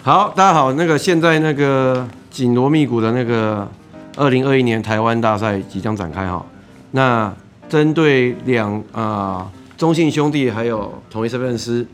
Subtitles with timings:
[0.00, 3.68] 好，大家好，那个现在那个紧锣密鼓的那个
[4.16, 6.44] 二零二一年台湾大赛即将展开哈。
[6.92, 7.30] 那
[7.68, 11.84] 针对两啊、中信兄弟还有统一狮队师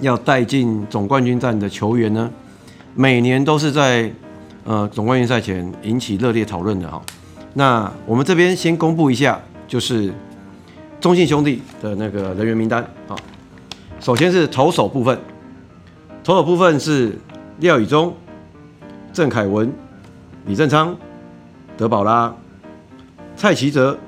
[0.00, 2.30] 要带进总冠军战的球员呢，
[2.94, 4.10] 每年都是在
[4.64, 7.02] 呃总冠军赛前引起热烈讨论的哈。
[7.54, 10.10] 那我们这边先公布一下，就是
[11.00, 13.16] 中信兄弟的那个人员名单啊。
[14.00, 15.18] 首先是投手部分。
[16.28, 17.16] 投手部分是
[17.60, 18.14] 廖宇中、
[19.14, 19.72] 郑凯文、
[20.44, 20.94] 李正昌、
[21.74, 22.36] 德保拉、
[23.34, 23.98] 蔡奇哲、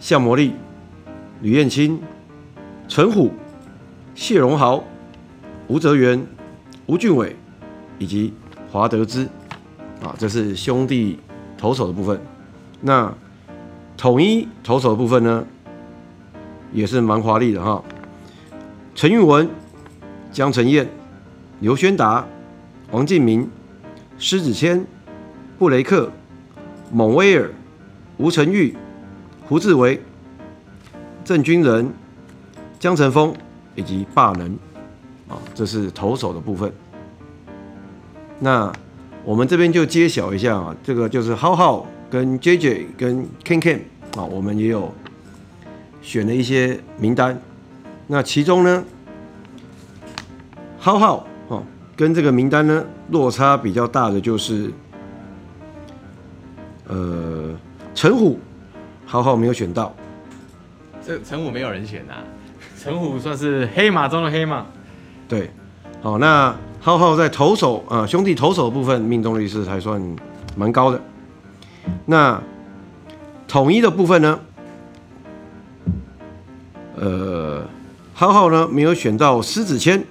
[0.00, 0.54] 向魔力、
[1.40, 2.02] 吕彦青、
[2.88, 3.30] 陈虎、
[4.12, 4.82] 谢荣豪、
[5.68, 6.26] 吴泽源、
[6.86, 7.36] 吴俊伟
[8.00, 8.34] 以及
[8.68, 9.28] 华德兹
[10.02, 11.20] 啊，这是兄弟
[11.56, 12.20] 投手的部分。
[12.80, 13.14] 那
[13.96, 15.46] 统一投手的部分呢，
[16.72, 17.80] 也是蛮华丽的哈。
[18.96, 19.48] 陈韵文、
[20.32, 20.88] 江承燕。
[21.60, 22.26] 刘轩达、
[22.90, 23.46] 王敬明、
[24.18, 24.82] 施子谦、
[25.58, 26.10] 布雷克、
[26.90, 27.50] 蒙威尔、
[28.16, 28.74] 吴成玉、
[29.46, 30.00] 胡志伟、
[31.22, 31.92] 郑军人、
[32.78, 33.34] 江晨峰
[33.74, 34.56] 以及霸能，
[35.28, 36.72] 啊，这是投手的部分。
[38.38, 38.72] 那
[39.22, 43.80] 我们这边就揭晓一下啊，这个就是浩浩跟 JJ 跟 Ken Ken
[44.16, 44.90] 啊，我们也有
[46.00, 47.38] 选了一些名单。
[48.06, 48.82] 那其中呢，
[50.78, 51.26] 浩浩。
[52.00, 54.72] 跟这个名单呢，落差比较大的就是，
[56.88, 57.54] 呃，
[57.94, 58.40] 陈虎，
[59.04, 59.94] 浩浩没有选到。
[61.06, 62.24] 这陈虎没有人选呐、啊，
[62.82, 64.64] 陈虎算是黑马中的黑马。
[65.28, 65.50] 对，
[66.00, 70.00] 好，那浩浩在投手啊、呃，兄弟投手的部分命中率是还算
[70.56, 70.98] 蛮高的。
[72.06, 72.42] 那
[73.46, 74.40] 统一的部分呢，
[76.96, 77.62] 呃，
[78.14, 80.02] 浩浩呢没有选到狮子谦。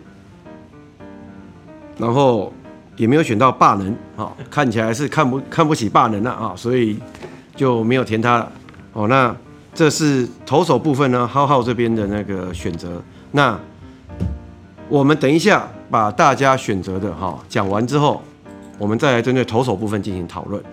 [2.00, 2.52] 然后
[2.96, 6.98] 也没有选到霸能啊，看起来是看不看不起霸能了啊，所以
[7.56, 8.52] 就没有填他了。
[8.94, 9.36] 哦，那
[9.74, 13.02] 这是投手部分呢，浩浩这边的那个选择。
[13.32, 13.60] 那
[14.88, 18.22] 我们等一下把大家选择的哈讲完之后，
[18.78, 20.64] 我们再来针对投手部分进行讨论。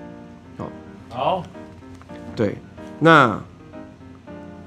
[0.58, 0.66] 哦，
[1.10, 1.42] 好，
[2.36, 2.56] 对，
[3.00, 3.36] 那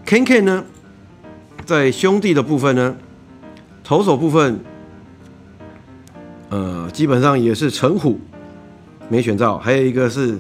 [0.06, 0.64] Ken Ken 呢，
[1.66, 2.96] 在兄弟的部分呢，
[3.82, 4.60] 投手部分。
[6.50, 8.20] 呃，基本上也是陈虎
[9.08, 10.38] 没选到，还有一个是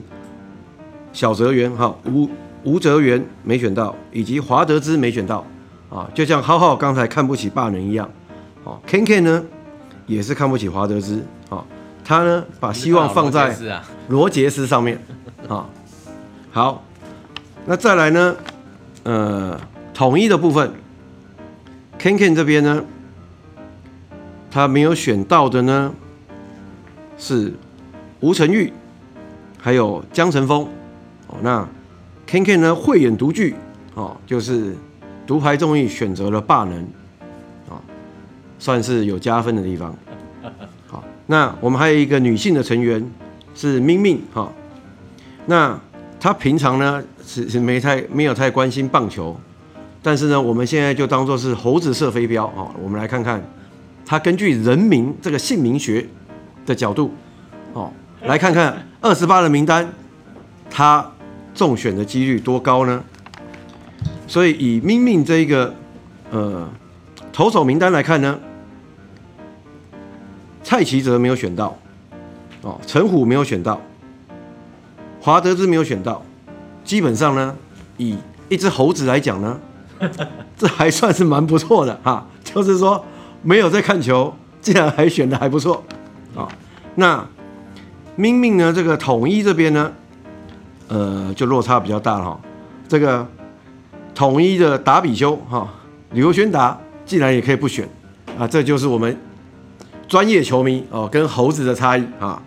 [1.13, 2.29] 小泽源哈吴
[2.63, 5.45] 吴泽源没选到，以及华德兹没选到。
[5.89, 8.07] 啊，就像浩浩刚才看不起霸人一样，
[8.63, 9.43] 哦，Ken Ken 呢
[10.05, 11.65] 也是看不起华德兹啊，
[12.03, 13.55] 他呢把希望放在
[14.07, 15.01] 罗杰斯上面。
[15.47, 15.67] 啊，
[16.51, 16.83] 好，
[17.65, 18.35] 那再来呢，
[19.03, 19.59] 呃，
[19.93, 20.71] 统一的部分
[21.99, 22.83] ，Ken Ken 这边呢。
[24.51, 25.93] 他没有选到的呢，
[27.17, 27.53] 是
[28.19, 28.73] 吴成玉，
[29.59, 30.67] 还有江晨峰。
[31.27, 31.67] 哦，那
[32.27, 33.55] Ken Ken 呢，慧眼独具，
[33.93, 34.75] 哦，就是
[35.27, 36.81] 独排众议选择了霸能，
[37.69, 37.77] 啊，
[38.57, 39.95] 算是有加分的地方。
[40.87, 43.07] 好，那我们还有一个女性的成员
[43.53, 44.51] 是明明，哈，
[45.45, 45.79] 那
[46.19, 49.39] 她平常呢是是没太没有太关心棒球，
[50.01, 53.39] 但是呢，我们现在就当做是猴子射飞镖，啊，我们来看看。
[54.09, 56.03] 他根据人名这个姓名学
[56.65, 57.13] 的角度，
[57.73, 57.91] 哦，
[58.23, 59.87] 来看看二十八的名单，
[60.67, 61.07] 他
[61.53, 63.03] 中选的几率多高呢？
[64.25, 65.71] 所以以明明这一个
[66.31, 66.67] 呃
[67.31, 68.39] 投手名单来看呢，
[70.63, 71.77] 蔡奇哲没有选到，
[72.63, 73.79] 哦，陈虎没有选到，
[75.21, 76.25] 华德兹没有选到，
[76.83, 77.55] 基本上呢，
[77.97, 78.17] 以
[78.47, 79.59] 一只猴子来讲呢，
[80.57, 83.05] 这还算是蛮不错的哈，就是说。
[83.41, 85.83] 没有在看球，竟然还选的还不错
[86.35, 86.47] 啊！
[86.95, 87.25] 那
[88.15, 88.73] 明明呢？
[88.73, 89.91] 这个统一这边呢，
[90.89, 92.39] 呃，就落差比较大了哈。
[92.87, 93.25] 这个
[94.13, 95.67] 统一的达比修哈，
[96.11, 97.87] 刘轩达竟然也可以不选
[98.37, 98.45] 啊！
[98.45, 99.17] 这就是我们
[100.07, 102.41] 专业球迷哦，跟猴子的差异啊。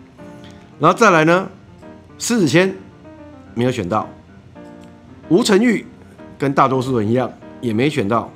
[0.78, 1.48] 然后再来呢，
[2.18, 2.74] 狮子谦
[3.54, 4.06] 没有选到，
[5.30, 5.86] 吴成玉
[6.36, 8.30] 跟大多数人一样也没选到。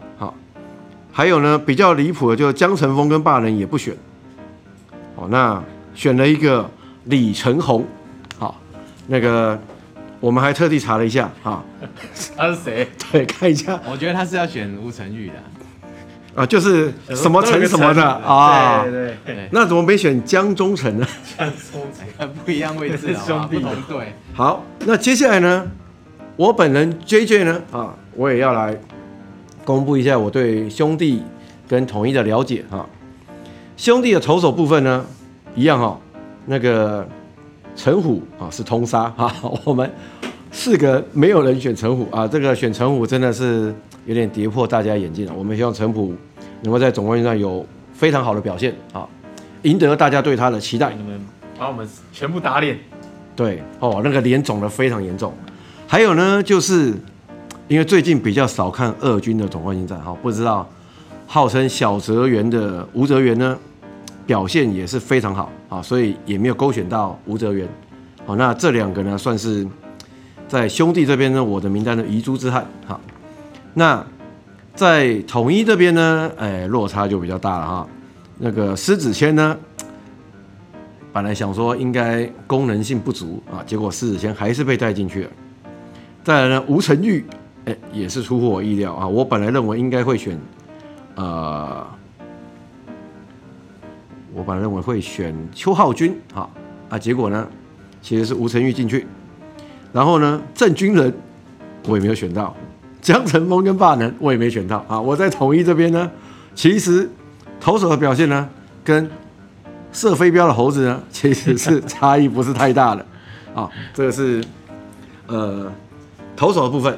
[1.16, 3.96] 还有呢，比较离谱的，就是江晨峰跟霸人也不选，
[5.14, 5.62] 哦，那
[5.94, 6.70] 选了一个
[7.04, 7.86] 李承红，
[8.38, 8.60] 好，
[9.06, 9.58] 那个
[10.20, 11.64] 我们还特地查了一下，哈，
[12.36, 12.86] 他是谁？
[13.10, 18.04] 对，看一下，我觉得他是要选吴成玉的，啊，就是什么成什么的。
[18.20, 19.16] 啊，对对。
[19.24, 21.06] 对，那怎么没选江中诚呢？
[21.38, 21.80] 江中
[22.18, 23.56] 诚不一样位置， 兄弟。
[23.56, 24.12] 不同队。
[24.34, 25.66] 好，那接下来呢，
[26.36, 28.78] 我本人 JJ 呢，啊，我也要来。
[29.66, 31.20] 公布一下我对兄弟
[31.66, 32.88] 跟统一的了解哈。
[33.76, 35.04] 兄弟的投手部分呢，
[35.56, 35.98] 一样哈，
[36.46, 37.06] 那个
[37.74, 39.34] 陈虎啊是通杀 哈，
[39.64, 39.92] 我们
[40.52, 43.74] 四个没有人选陈虎啊，这个选陈虎真的是
[44.06, 45.32] 有点跌破大家眼镜了。
[45.36, 46.14] 我们希望陈虎
[46.62, 49.06] 能够在总冠军上有非常好的表现啊，
[49.62, 50.94] 赢得大家对他的期待。
[50.94, 51.20] 你们
[51.58, 52.78] 把我们全部打脸。
[53.34, 55.32] 对哦，那个脸肿得非常严重。
[55.86, 56.94] 还有呢，就是
[57.68, 60.68] 因为最近比较少看二军的总冠军战哈，不知道
[61.26, 63.58] 号称小泽圆的吴哲元呢
[64.24, 67.68] 表现也是非常好啊，所以也没有勾选到吴哲源。
[68.24, 69.66] 好，那这两个呢算是
[70.46, 72.64] 在兄弟这边呢我的名单的遗珠之憾。
[72.86, 73.00] 好，
[73.74, 74.04] 那
[74.74, 77.88] 在统一这边呢，哎，落差就比较大了哈。
[78.38, 79.56] 那个施子谦呢？
[81.12, 85.30] 本来想说应该功能性不足啊，结果施子谦还是被带进去了。
[86.22, 87.24] 再来呢，吴成玉，
[87.66, 89.06] 哎，也是出乎我意料啊。
[89.06, 90.38] 我本来认为应该会选，
[91.16, 91.84] 呃，
[94.32, 96.48] 我本来认为会选邱浩军啊，
[96.88, 97.46] 啊，结果呢，
[98.00, 99.06] 其实是吴成玉进去。
[99.92, 101.12] 然后呢，郑军人
[101.88, 102.54] 我也没有选到，
[103.00, 105.00] 江承峰跟霸能我也没选到啊。
[105.00, 106.10] 我在统一这边呢，
[106.54, 107.10] 其实
[107.58, 108.48] 投手的表现呢，
[108.84, 109.10] 跟
[109.90, 113.04] 射飞镖的猴子呢，其实是 差异不是太大的，
[113.54, 114.44] 啊，这个是
[115.26, 115.72] 呃
[116.36, 116.96] 投手的部分。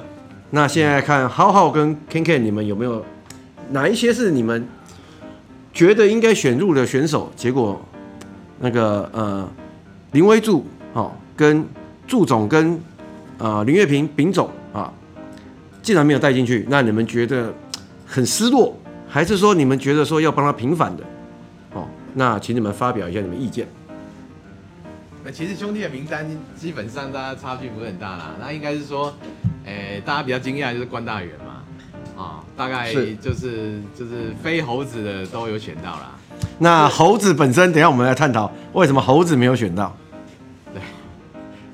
[0.50, 3.04] 那现在看浩浩跟 Ken Ken，你们有没有
[3.70, 4.66] 哪一些是你们
[5.72, 7.30] 觉得应该选入的选手？
[7.36, 7.80] 结果
[8.60, 9.48] 那个呃
[10.12, 11.64] 林威柱哦跟
[12.06, 12.80] 祝总跟
[13.38, 14.92] 呃林月平丙总啊，
[15.82, 17.52] 竟然没有带进去，那你们觉得
[18.06, 18.74] 很失落，
[19.06, 21.04] 还是说你们觉得说要帮他平反的？
[21.74, 23.68] 哦那请你们发表一下你们意见。
[25.22, 28.34] 那其实兄弟的名单基本上大家差距不是很大啦。
[28.40, 29.14] 那应该是说，
[29.68, 31.62] 诶、欸，大家比较惊讶就是关大元嘛，
[32.16, 36.18] 啊、哦，大概就是是就是非猴子的都有选到啦。
[36.58, 39.96] 那猴子本身，等一下我们来探讨为什么猴子没有选到。
[40.72, 40.80] 对，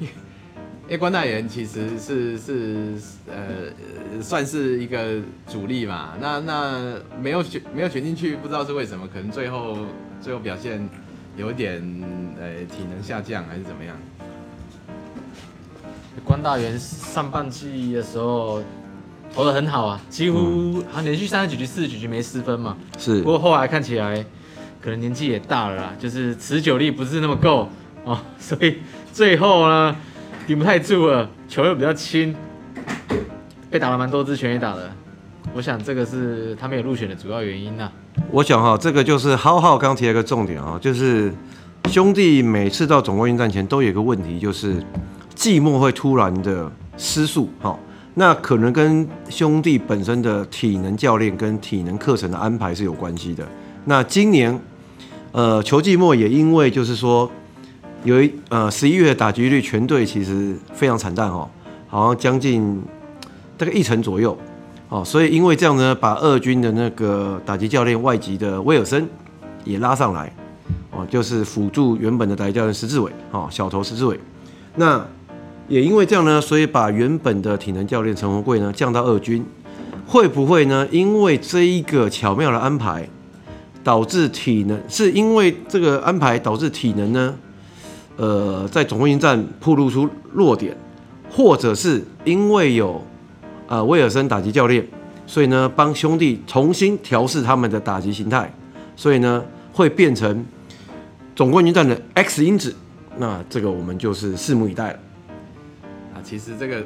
[0.01, 2.95] 因为关大元其实是是
[3.29, 6.15] 呃算是一个主力嘛。
[6.21, 9.79] 那那没有选没有选进去，不知道是为什么，可能最后。
[10.21, 10.89] 最后表现
[11.37, 11.83] 有点
[12.41, 13.95] 呃体能下降还是怎么样？
[16.23, 18.63] 关大元上半季的时候
[19.35, 22.77] 投得很好啊，几乎他连续三十几局、四十几局没失分嘛。
[22.99, 23.21] 是。
[23.23, 24.25] 不过后来看起来
[24.81, 27.69] 可能年纪也大了啦，就是持久力不是那么够
[28.05, 28.77] 哦，所以
[29.13, 29.97] 最后呢
[30.47, 32.35] 顶不太住了，球又比较轻，
[33.71, 34.91] 被打了蛮多支全垒打的。
[35.55, 37.93] 我想这个是他没有入选的主要原因呐、啊。
[38.31, 41.33] 我想哈，这个就是浩浩刚提了一个重点啊，就是
[41.89, 44.83] 兄弟每次到总冠军战前都有一个问题，就是
[45.37, 47.79] 寂寞会突然的失速哈。
[48.15, 53.45] 那可能跟兄弟本身的体能教练跟体能课程的安排是有关系的。
[53.87, 54.59] 那今年
[55.33, 57.31] 呃球季末也因为就是说
[58.05, 61.51] 有一呃十一月打击率全队其实非常惨淡哦，
[61.89, 62.81] 好像将近
[63.59, 64.37] 大概一成左右。
[64.91, 69.09] 哦，所以因为这样呢，把二军的那个打击教练外籍的威尔森
[69.65, 70.33] 也拉上来，
[70.93, 74.21] 哦，就是辅助原本的打击教练石志伟，哦，小头石志伟。
[74.77, 75.05] 那
[75.69, 79.45] 也因为这样呢，所以把原本的体能教练陈红贵呢降到二军，
[80.07, 80.87] 会不会呢？
[80.91, 83.09] 因为这一个巧妙的安排，
[83.83, 87.35] 导致体能是因为这个安排导致体能呢，
[88.17, 90.77] 呃，在总冠军战暴露出弱点，
[91.31, 93.03] 或者是因为有。
[93.67, 94.87] 呃，威尔森打击教练，
[95.27, 98.53] 所以呢，帮兄弟重新调试他们的打击形态，
[98.95, 99.43] 所以呢，
[99.73, 100.45] 会变成
[101.35, 102.77] 总冠军战的 X 因子。
[103.17, 104.99] 那这个我们就是拭目以待了。
[106.25, 106.83] 啊，其实这个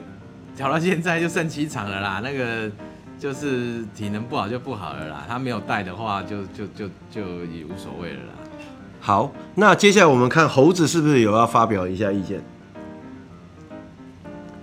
[0.57, 2.71] 调到现在就剩七场了啦，那个
[3.19, 8.33] 就是体能不好就不好了啦，他没有带的话就，就就就就也无所谓了啦。
[9.01, 12.43] 好，那接下来我们看猴子是不是有要发表一下意见？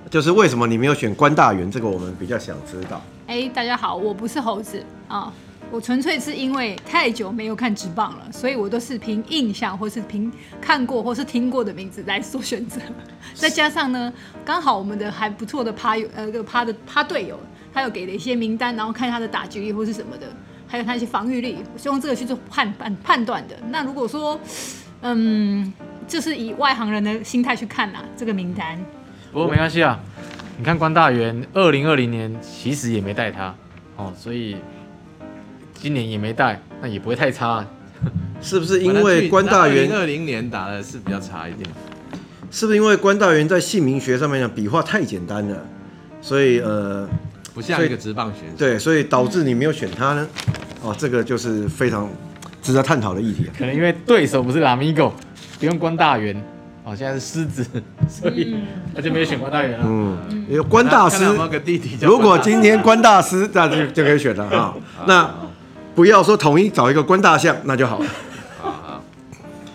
[0.10, 1.72] 就是为什么你没有选关大元？
[1.72, 3.02] 这个我们比较想知道。
[3.28, 5.34] 哎、欸，大家好，我不是猴子啊，
[5.72, 10.32] 我纯粹是因为太久没有看职棒了，所以我都是凭印象或是凭
[10.62, 12.80] 看过或是听过的名字来做选择。
[13.34, 14.14] 再加上呢，
[14.46, 17.38] 刚好我们的还不错的趴友呃，个趴的趴队友，
[17.74, 20.28] 他有给了一些名单，然后看他的打击力或是什么的，
[20.68, 23.56] 还有他一些防御力，我希望这个去做判判判断的。
[23.70, 24.40] 那如果说，
[25.02, 25.74] 嗯，
[26.08, 28.80] 就是以外行人的心态去看呐、啊，这个名单。
[29.34, 30.00] 不过没关系啊，
[30.58, 33.54] 你看关大元，二零二零年其实也没带他
[33.98, 34.56] 哦，所以
[35.86, 37.64] 今年也没带，那也不会太差，
[38.42, 38.82] 是不是？
[38.82, 41.70] 因为关大元二零年打的是比较差一点，
[42.50, 45.56] 是不是因为关大元在姓名学上面讲笔画太简单了，
[46.24, 47.08] 所以呃
[47.54, 50.28] 不像一个直棒选手，对，所以导致你没有选他呢？
[50.82, 52.10] 哦，这个就是非常
[52.64, 53.46] 值得探讨的议题。
[53.56, 55.14] 可能因为对手不是拉米狗。
[55.60, 56.36] 不用关大元，
[56.84, 57.66] 哦，现在是狮子，
[58.10, 58.56] 所以
[58.94, 59.86] 他就没有选关大元了。
[59.88, 61.24] 嗯，有关大师？
[62.02, 64.76] 如果今天关大师，那就就可以选了哈。
[65.08, 65.34] 那
[65.96, 68.06] 不要说统一找一个关大象，那就好了。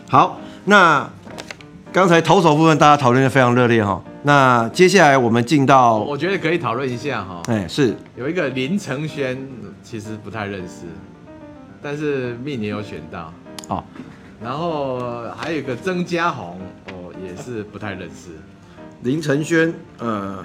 [0.06, 1.08] 好，那
[1.90, 4.02] 刚才投手部分大家讨论的非常热烈哈。
[4.22, 7.40] 那接下来我们进到，我觉得可以讨论一下哈。
[7.48, 9.48] 哎，是有一个林承轩，
[9.82, 10.84] 其实不太认识，
[11.80, 13.32] 但是命也有选到。
[13.68, 13.82] 哦，
[14.42, 16.58] 然后还有一个曾家宏，
[16.88, 18.32] 哦，也是不太认识。
[19.02, 20.44] 林承轩，呃，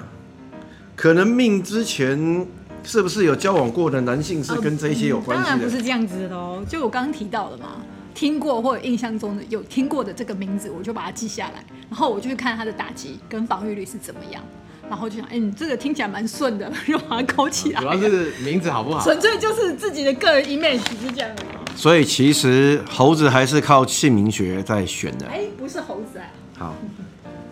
[0.94, 2.46] 可能命之前
[2.86, 5.50] 是不是有交往过的男性是跟这一些有关系的？
[5.50, 7.82] 当然不是这样子的哦，就我刚刚提到的嘛。
[8.14, 14.42] 听过或者印象中的有听过的这个名字，我就把它记下来，然后我就去看他的打击跟防御率是怎么样，
[14.88, 17.80] 然后就想，哎、欸，你这个听起来蛮顺的，就把它勾起来。
[17.82, 19.04] 主要是名字好不好？
[19.04, 21.42] 纯粹就是自己的个人 image 是这样的。
[21.76, 25.26] 所以其实猴子还是靠姓名学在选的。
[25.26, 26.24] 哎、欸，不是猴子啊。
[26.56, 26.66] 好，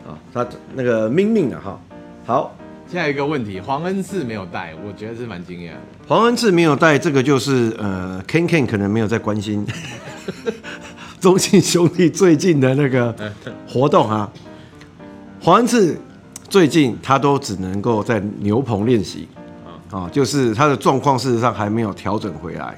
[0.09, 1.79] 啊，他那个命命的哈。
[2.25, 2.57] 好，
[2.95, 5.81] 现在一个问题，黄恩赐没有带，我觉得是蛮惊讶的。
[6.07, 9.67] 黄恩赐没有带，这个就是呃，Ken Ken 可能没有在关心。
[11.21, 13.13] 中信兄弟最近的那个
[13.67, 14.31] 活动啊，
[15.41, 15.99] 黄恩赐
[16.49, 19.27] 最近他都只能够在牛棚练习
[19.91, 22.77] 啊，就是他的状况事实上还没有调整回来。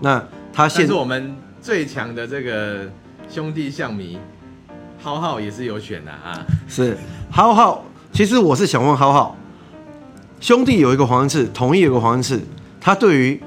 [0.00, 0.20] 那
[0.52, 1.32] 他现在是我们
[1.62, 2.90] 最强的这个
[3.30, 4.18] 兄弟象迷，
[5.00, 6.44] 浩浩也是有选的啊。
[6.66, 6.98] 是
[7.30, 9.36] 浩浩，其实我是想问浩浩，
[10.44, 12.38] 兄弟有一个黄恩赐，统一有个黄恩赐，
[12.78, 13.40] 他对于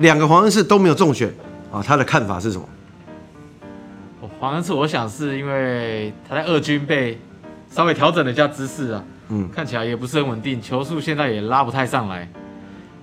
[0.00, 1.32] 两个黄恩赐都没有中选。
[1.72, 2.68] 啊，他的看法是什么？
[4.38, 7.18] 黄恩赐，我想是因为他在二军被
[7.70, 12.30] 稍微调整了一下姿势啊，嗯，看起来也不是很稳定，球速现在也拉不太上来。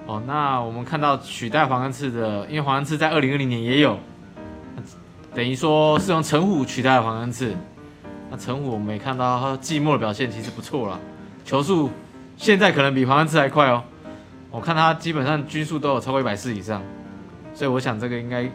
[0.05, 3.97] 哦，那我们看到取代黄恩赐的，因为黄恩赐在二零二零年也有，
[5.33, 7.55] 等于说是用陈虎取代了黄恩赐。
[8.29, 10.99] 那陈虎我们也看到他季末的表现其实不错了，
[11.43, 11.89] 球速
[12.37, 13.83] 现在可能比黄安赐还快哦。
[14.51, 16.81] 我看他基本上均速都有超过一百四以上。
[17.53, 18.51] 所以我想这个应该，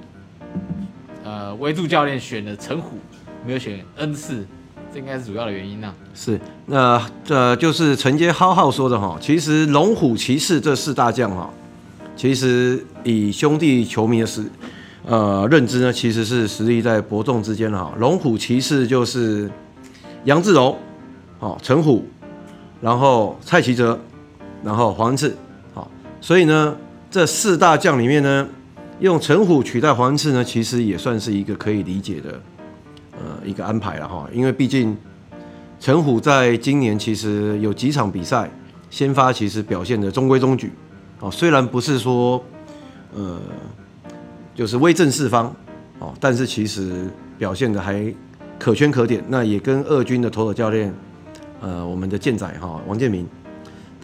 [1.24, 2.98] 呃，威助教练选的陈虎，
[3.46, 4.46] 没有选恩赐，
[4.92, 11.48] 这应该是主要的原因呢、是，那呃，就是承接浩浩说的哈，其实龙虎骑士这四大将哈，
[12.14, 14.44] 其实以兄弟球迷的实
[15.06, 17.94] 呃认知呢，其实是实力在伯仲之间的哈。
[17.96, 19.50] 龙虎骑士就是
[20.24, 20.78] 杨志荣，
[21.38, 22.06] 哦，陈虎，
[22.80, 23.98] 然后蔡奇哲，
[24.62, 25.36] 然后黄恩赐，
[25.74, 26.76] 好，所以呢，
[27.10, 28.48] 这四大将里面呢。
[29.00, 32.38] 用陈虎取代黄恩赐呢，其实也算是一个可以理解的，
[33.12, 34.28] 呃，一个安排了哈。
[34.30, 34.94] 因为毕竟
[35.78, 38.50] 陈虎在今年其实有几场比赛
[38.90, 40.70] 先发，其实表现的中规中矩，
[41.20, 42.44] 哦，虽然不是说
[43.14, 43.40] 呃
[44.54, 45.50] 就是威震四方
[45.98, 47.08] 哦，但是其实
[47.38, 48.14] 表现的还
[48.58, 49.24] 可圈可点。
[49.28, 50.94] 那也跟二军的投手教练，
[51.60, 53.26] 呃，我们的健仔哈王建民，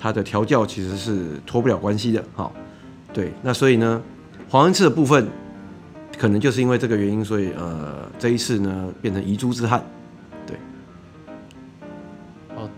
[0.01, 2.51] 他的调教其实是脱不了关系的哈。
[3.13, 4.03] 对，那所以呢。
[4.49, 5.27] 黄恩赐的部分，
[6.17, 9.83] 可能就是因为这个原因，所以呃，这一次呢变成遗珠之憾，
[10.47, 10.57] 对。
[12.55, 12.71] 哦，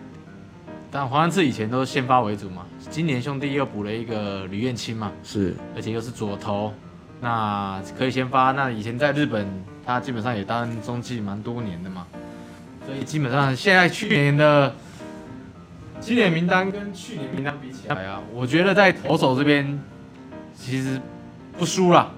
[0.91, 6.73] 但黄恩赐以前都是先发为主嘛，今年兄弟又补了一个吕彦青嘛，是，而且又是左投，
[7.21, 8.51] 那可以先发。
[8.53, 9.47] 那以前在日本，
[9.85, 12.07] 他基本上也担任中继蛮多年的嘛，
[12.89, 14.75] 所以基本上现在去年的
[16.01, 19.79] 今年名单跟去年名单比起来啊，我觉得在投手这边
[20.57, 20.99] 其实。
[21.59, 22.09] 不输了，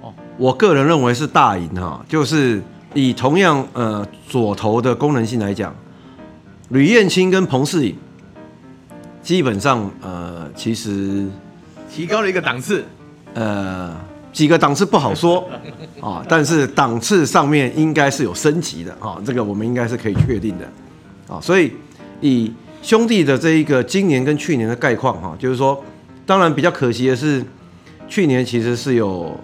[0.00, 2.62] 哦，我个人认为是大赢哈，就是
[2.94, 5.74] 以同样呃左投的功能性来讲，
[6.70, 7.94] 吕彦青跟彭世颖
[9.22, 11.28] 基本上呃其实
[11.90, 12.82] 提高了一个档次，
[13.34, 13.94] 呃
[14.32, 15.48] 几个档次不好说
[16.00, 20.66] 啊，但是档次上面应该是有升级的啊，这个我们应该是可以确定的
[21.28, 21.72] 啊，所以
[22.20, 25.84] 以兄弟的这一个今年跟去年的概况哈，就是说，
[26.24, 27.44] 当然比较可惜的是。
[28.08, 29.34] 去年其实是有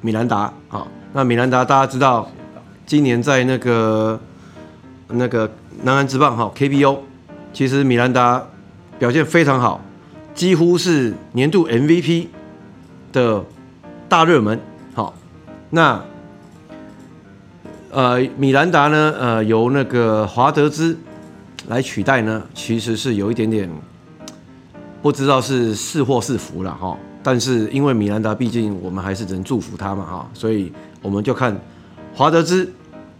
[0.00, 2.30] 米兰达啊，那米兰达大家知道，
[2.86, 4.20] 今年在那个
[5.08, 5.50] 那个
[5.82, 6.98] 南安职棒哈 KBO，
[7.52, 8.40] 其实米兰达
[9.00, 9.80] 表现非常好，
[10.32, 12.28] 几乎是年度 MVP
[13.12, 13.44] 的
[14.14, 14.60] 大热门。
[14.94, 15.12] 好，
[15.70, 16.00] 那
[17.90, 20.96] 呃米兰达呢，呃由那个华德兹
[21.66, 23.68] 来取代呢，其实是有一点点
[25.02, 26.96] 不知道是是祸是福了哈。
[27.24, 31.60] 但是因为米兰达毕竟我们还是只能祝福他嘛哈，所以我们就看
[32.14, 32.72] 华德兹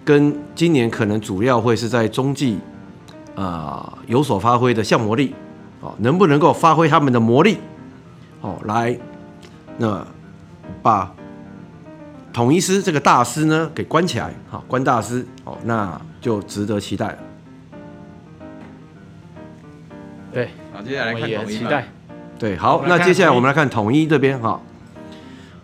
[0.04, 2.56] 跟今年可能主要会是在中继
[3.34, 5.34] 啊有所发挥的象魔力
[5.80, 7.58] 哦，能不能够发挥他们的魔力
[8.42, 8.96] 哦来
[9.76, 10.06] 那
[10.82, 11.14] 把
[12.32, 17.18] 统一师这个大师呢给关起来，好，关大师，哦，那就值得期待了。
[20.32, 21.88] 对，好，接下来看统一期待。
[22.38, 24.60] 对，好，那接下来我们来看统一这边哈。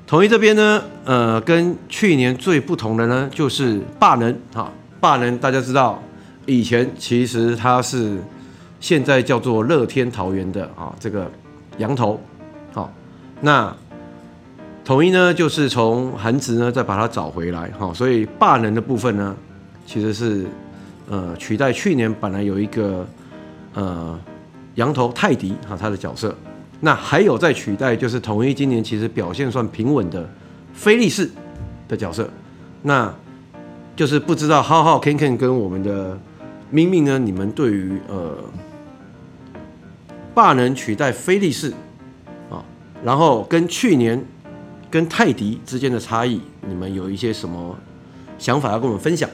[0.06, 4.70] 统一这边呢，呃，跟去年最不同的呢，就是霸能哈。
[5.00, 6.00] 霸能大家知道，
[6.46, 8.18] 以前其实它是
[8.78, 11.30] 现在叫做乐天桃园的啊，这个
[11.78, 12.20] 羊头，
[12.72, 12.92] 好，
[13.40, 13.74] 那
[14.90, 19.36] 统一呢，就是从韩职呢再把它找回来哈，所以霸能的部分呢，
[19.86, 20.44] 其实是
[21.08, 23.06] 呃取代去年本来有一个
[23.74, 24.18] 呃
[24.74, 26.36] 羊头泰迪哈他的角色。
[26.80, 30.28] 那还有在取代，就是统一今年其实表现算平稳的
[30.74, 31.30] 菲力士
[31.86, 32.28] 的角色，
[32.82, 33.14] 那
[33.94, 36.18] 就是不知道浩浩 Ken Ken 跟我们的
[36.68, 38.36] 明明呢，你们对于呃
[40.34, 41.72] 霸能取代菲力士
[42.50, 42.64] 啊，
[43.04, 44.20] 然后跟去年
[44.90, 47.78] 跟泰迪之间的差异，你们有一些什么
[48.38, 49.30] 想法要跟我们分享？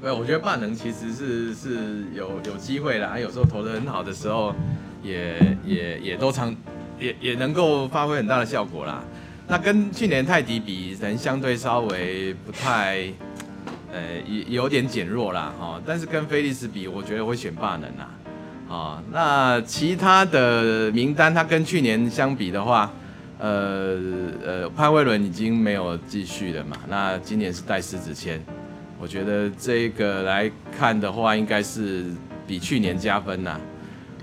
[0.00, 4.54] 对，我觉得霸能其实是是有有机会啦，有时候投得很好的时候。
[5.04, 6.54] 也也也都常
[6.96, 9.02] 也也能够发挥很大的效果啦。
[9.48, 13.12] 那跟去年泰迪比，人相对稍微不太，
[13.92, 15.82] 呃，也有点减弱啦哈。
[15.84, 18.10] 但是跟菲利斯比，我觉得会选霸能啦。
[18.68, 22.88] 啊，那其他的名单，它跟去年相比的话，
[23.42, 23.98] 呃
[24.46, 26.76] 呃，潘威伦已经没有继续了嘛。
[26.88, 28.40] 那今年是带狮子签，
[29.00, 32.04] 我觉得这个来看的话，应该是
[32.46, 33.58] 比去年加分呐。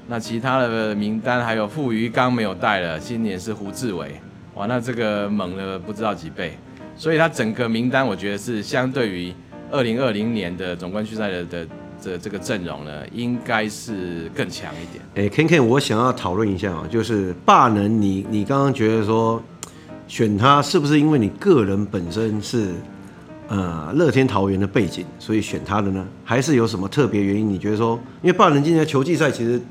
[0.08, 4.22] 那其他的名单还有傅余刚没有带了，今年是胡志伟，
[4.56, 6.58] 哇，那这个猛了不知道几倍，
[6.96, 9.34] 所以他整个名单我觉得是相对于
[9.70, 11.68] 二零二零年的总冠军赛的的
[12.02, 15.04] 这这个阵容呢，应该是更强一点。
[15.16, 19.42] 哎，Ken Ken，我想要讨论一下啊，就是霸能你，你刚刚觉得说
[20.08, 22.74] 选他是不是因为你个人本身是
[23.48, 26.06] 呃乐天桃园的背景，所以选他的呢？
[26.24, 27.50] 还是有什么特别原因？
[27.50, 29.62] 你觉得说，因为霸能今年的球季赛其实。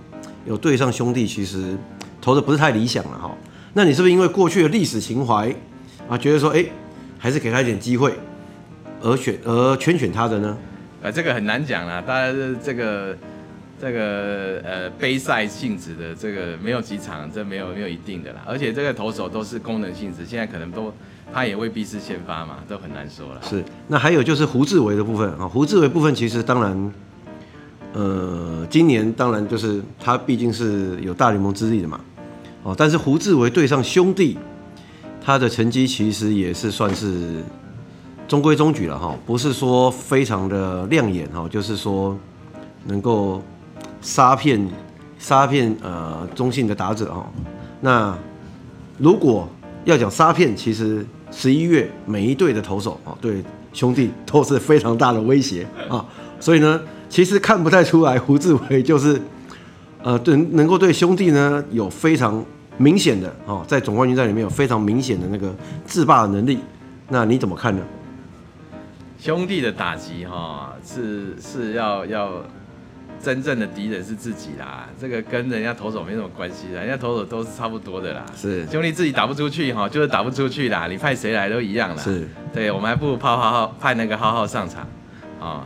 [0.46, 1.76] 有对上兄弟，其实
[2.22, 3.30] 投的不是太理想了哈。
[3.74, 5.54] 那你是不是因为过去的历史情怀
[6.08, 6.64] 啊，觉得说，哎、
[7.18, 8.14] 还是给他一点机会，
[9.02, 10.56] 而选而圈选他的呢？
[11.02, 12.02] 呃，这个很难讲啦。
[12.06, 13.16] 当然是这个
[13.80, 18.42] 这个呃杯赛性质的这个没有几场，这没有没有一定的啦。
[18.46, 20.92] 而且这个投手都是功能性质，现在可能都
[21.32, 23.40] 他也未必是先发嘛，都很难说了。
[23.42, 23.64] 是。
[23.86, 26.92] 那还有就是胡志伟的部分啊，胡志伟部分其实当然。
[27.94, 31.98] 呃，今年当然就是他毕竟是有大联盟资历的嘛，
[32.62, 34.36] 哦，但是胡志伟对上兄弟，
[35.24, 37.42] 他的成绩其实也是算是
[38.28, 42.16] 中规中矩了哈，不是说非常的亮眼哈，就是说
[42.84, 43.42] 能够
[44.00, 44.68] 杀骗
[45.18, 47.26] 杀骗呃中信的打者哈。
[47.80, 48.16] 那
[48.98, 49.48] 如果
[49.84, 56.04] 要讲杀骗，其实十一月每一队的投手啊，对兄弟都是非常大的威胁啊，
[56.38, 56.80] 所以呢。
[57.10, 59.18] 其实看不太出来，胡志伟 就是，
[60.02, 62.44] 呃，对，能够对兄弟呢有非常
[62.76, 65.50] 明显的哦，在总冠军赛里面有非常明显的那个
[65.86, 66.58] 制霸的能力。
[67.08, 67.82] 那你怎么看呢？
[69.18, 72.30] 兄弟的打击哈、哦，是是要要
[73.20, 78.24] 真正的敌人是自己啦，这个跟人家投手没什么关系的，人家投手都是差不多的啦。
[78.36, 82.02] 是兄弟自己打不出去哈、哦，就是打不出去啦，你派谁来都一样啦。
[82.02, 84.82] 是，对，我们还不如派浩浩派那个浩浩上场
[85.40, 85.40] 啊。
[85.40, 85.64] 哦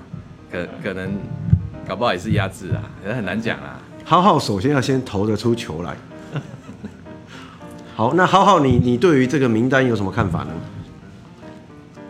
[0.53, 1.11] 可可能
[1.89, 3.81] 搞不好也是压制啊，也很难讲啊。
[4.05, 5.97] 浩浩首先要先投得出球来。
[7.97, 10.53] 好，那浩浩你你对于这个名单有什么看法呢？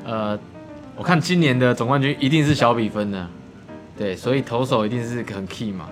[0.05, 0.37] 呃，
[1.03, 3.29] 我看今年的总冠军一定是小比分的，
[3.99, 5.89] 对，所以投手一定是很 key 嘛。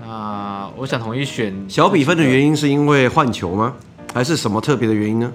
[0.00, 3.74] 那我想统一选小比分的原因是因为换球吗？
[4.14, 5.32] 还是什么特别的原因呢？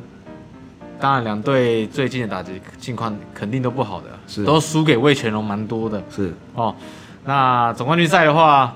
[1.01, 6.73] 当然，两队最近的打击情况肯定都不好的，是都输给魏全龙蛮多的，是哦。
[7.25, 8.73] 那总冠军赛的话，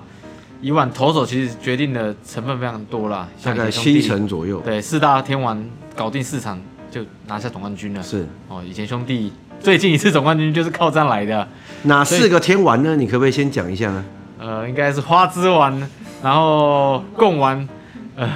[0.59, 4.59] 以往投手其实决定的成分非常多啦，大概七成左右。
[4.59, 8.03] 对，四大天王搞定四场就拿下总冠军了。
[8.03, 11.47] 是哦，以前兄弟最近一次总冠军就是靠这样来的。
[11.83, 12.95] 哪四个天王呢？
[12.95, 14.03] 你可不可以先讲一下呢？
[14.39, 15.87] 呃，应该是花枝丸，
[16.23, 17.67] 然后贡丸，
[18.15, 18.27] 呃，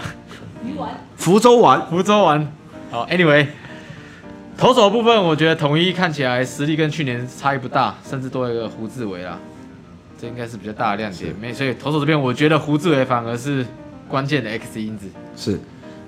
[0.64, 2.48] 鱼丸，福州丸，福州丸。
[2.92, 3.48] 好，Anyway。
[4.58, 9.38] 投手的部分，我觉得统一看起来实力跟去年差异不大，甚至多一个胡志伟啦，
[10.18, 11.36] 这应该是比较大的亮点。
[11.42, 13.66] 没，所以投手这边，我觉得胡志伟反而是
[14.08, 15.08] 关键的 X 因子。
[15.36, 15.60] 是，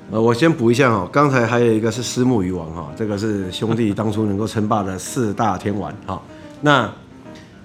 [0.09, 6.21] 呃，我先补一下哈，刚才还有一个是私募鱼王哈，这个是兄弟当初能够称霸的四大天王哈。
[6.61, 6.89] 那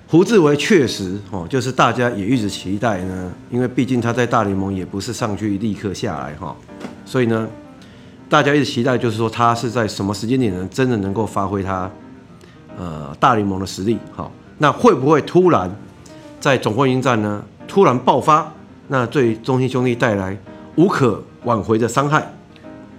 [0.08, 6.54] 胡志伟确实哦，就是大家也一直期待呢，因为毕竟他在大联盟也不是上去立刻下来哈，
[7.04, 7.48] 所以呢。
[8.28, 11.90] 大家一直期待，就是说他是在什么时间点呢，真的能够发挥他
[12.78, 13.98] 呃大联盟的实力？
[14.10, 15.70] 好，那会不会突然
[16.40, 18.50] 在总冠军战呢突然爆发？
[18.88, 20.34] 那对中信兄弟带来
[20.76, 22.26] 无可挽回的伤害？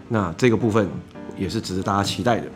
[0.10, 0.88] 那这个部分
[1.38, 2.48] 也是值得大家期待的。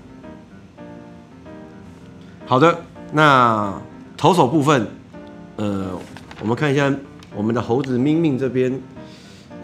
[2.45, 2.79] 好的，
[3.11, 3.81] 那
[4.15, 4.87] 投手部分，
[5.55, 5.97] 呃，
[6.41, 6.93] 我们看一下
[7.35, 8.79] 我们的猴子明明这边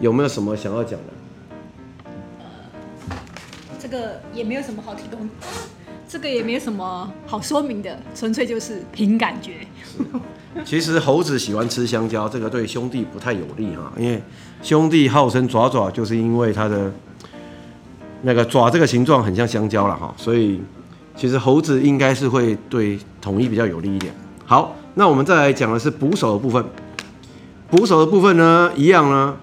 [0.00, 1.06] 有没有什么想要讲的？
[3.78, 5.28] 这个也没有什么好提供，
[6.08, 9.66] 这个也没有什么好说明的，纯粹就是凭感觉。
[10.64, 14.22] 其实猴子喜欢吃香蕉，这个对兄弟不太有利哈，因为
[14.62, 16.92] 兄弟号称爪爪，就是因为它的
[18.22, 20.60] 那个爪这个形状很像香蕉了哈，所以
[21.16, 24.14] 其实猴子应该是会对统一比较有利一点。
[24.46, 26.64] 好，那我们再来讲的是捕手的部分，
[27.70, 29.36] 捕手的部分呢，一样呢。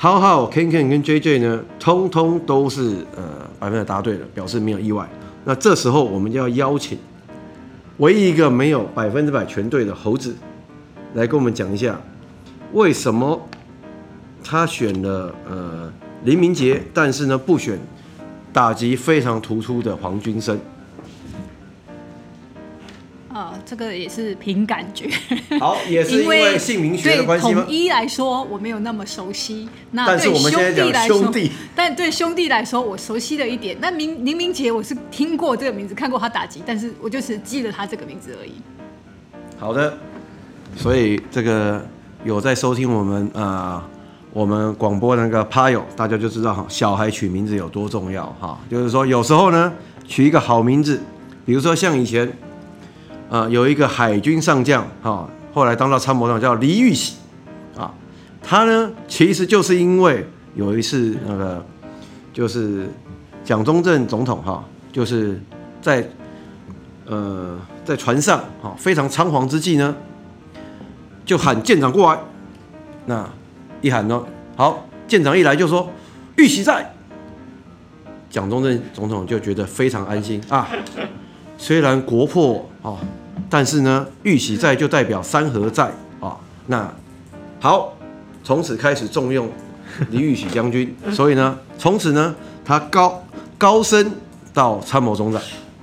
[0.00, 3.24] 浩浩、Ken Ken 跟 JJ 呢，通通都是呃
[3.58, 5.08] 百分之答对的，表示没有意外。
[5.44, 6.96] 那这时候我们就要邀请
[7.98, 10.34] 唯一一个没有百分之百全对的猴子，
[11.14, 12.00] 来跟我们讲一下，
[12.72, 13.48] 为什么
[14.42, 15.92] 他选了呃
[16.24, 17.78] 林明杰，但是呢不选
[18.52, 20.58] 打击非常突出的黄君生。
[23.68, 25.10] 这个也是凭感觉。
[25.60, 27.52] 好，也是因为姓名学的关系吗？
[27.52, 29.68] 对统一来说，我没有那么熟悉。
[29.90, 33.76] 那但是我们现在讲兄弟，但对兄弟来说，我熟悉了一点。
[33.78, 38.52] 那明林明杰，我是听过这个名字，看过他打击，但是我就是记得他这个名字而已。
[39.58, 39.98] 好的，
[40.74, 41.86] 所以这个
[42.24, 43.84] 有在收听我们啊、呃，
[44.32, 48.58] 我们广播那个趴友，大家就知道哈，小孩取名字有多重要哈。
[48.70, 49.70] 就是说，有时候呢，
[50.06, 50.98] 取一个好名字，
[51.44, 52.32] 比如说像以前。
[53.30, 57.16] 啊、呃，有一个海军上将，哈、后来当到参谋长，叫黎玉玺，
[57.76, 57.92] 啊，
[58.42, 61.66] 他呢，其实就是因为有一次那个，
[62.32, 62.88] 就是
[63.44, 65.38] 蒋中正总统，哈、就是
[65.82, 66.08] 在
[67.04, 69.94] 呃在船上，哈、非常仓皇之际呢，
[71.26, 72.20] 就喊舰长过来，
[73.04, 73.28] 那
[73.82, 74.24] 一喊呢，
[74.56, 75.90] 好，舰长一来就说
[76.36, 76.94] 玉玺在，
[78.30, 80.66] 蒋中正总统就觉得非常安心啊。
[81.60, 82.96] 虽然国破啊，
[83.50, 85.84] 但是呢，玉玺在就代表山河在
[86.20, 86.34] 啊。
[86.66, 86.90] 那
[87.60, 87.92] 好，
[88.42, 89.46] 从此开始重用
[90.10, 93.22] 李玉玺将军， 所以呢，从此呢，他高
[93.58, 94.10] 高升
[94.54, 95.42] 到参谋总长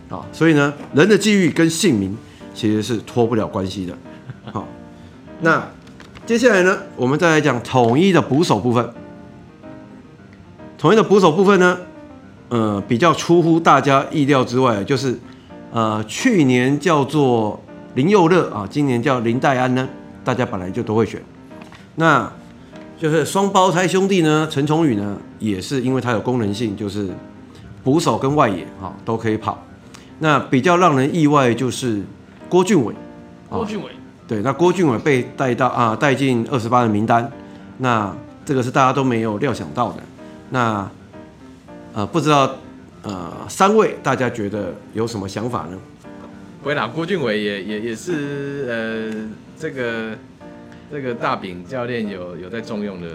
[0.09, 0.25] 啊。
[0.31, 2.17] 所以呢，人的际遇跟姓名
[2.55, 3.95] 其实是脱不了关系的。
[4.51, 4.67] 好，
[5.41, 5.63] 那
[6.25, 8.89] 接下来呢，我们再来讲统一的捕手部分。
[10.79, 11.77] 统一的捕手部分呢，
[12.49, 15.19] 呃，比较出乎大家意料之外，就是。
[15.75, 17.59] 呃，去年叫做
[17.95, 19.85] 林佑乐啊，今年叫林黛安呢，
[20.23, 21.21] 大家本来就都会选。
[21.95, 22.31] 那
[22.97, 27.09] 就是双胞胎兄弟呢，陈崇宇呢，也是因为他有功能性，就是
[27.83, 29.61] 捕手跟外野哈、啊、都可以跑。
[30.19, 32.01] 那比较让人意外就是
[32.47, 32.95] 郭俊伟，
[33.49, 33.89] 郭俊伟，
[34.29, 37.29] 对，那郭俊伟被带到啊带进二十八人名单，
[37.79, 39.97] 那这个是大家都没有料想到的。
[40.51, 40.89] 那
[41.93, 42.49] 呃不知道。
[43.05, 45.79] 呃，三位大家觉得有什么想法呢？
[46.61, 50.17] 不会啦，郭俊伟也也也是呃，这个
[50.91, 53.07] 这个大饼教练有有在重用的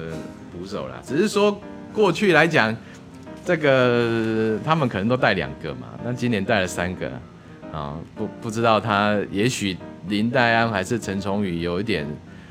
[0.52, 1.60] 捕手啦，只是说
[1.92, 2.72] 过去来讲，
[3.44, 7.10] 这个他们可能都带两个嘛，那今年带了三个
[7.72, 9.76] 啊，不不知道他也许
[10.06, 12.06] 林黛安还是陈崇宇有一点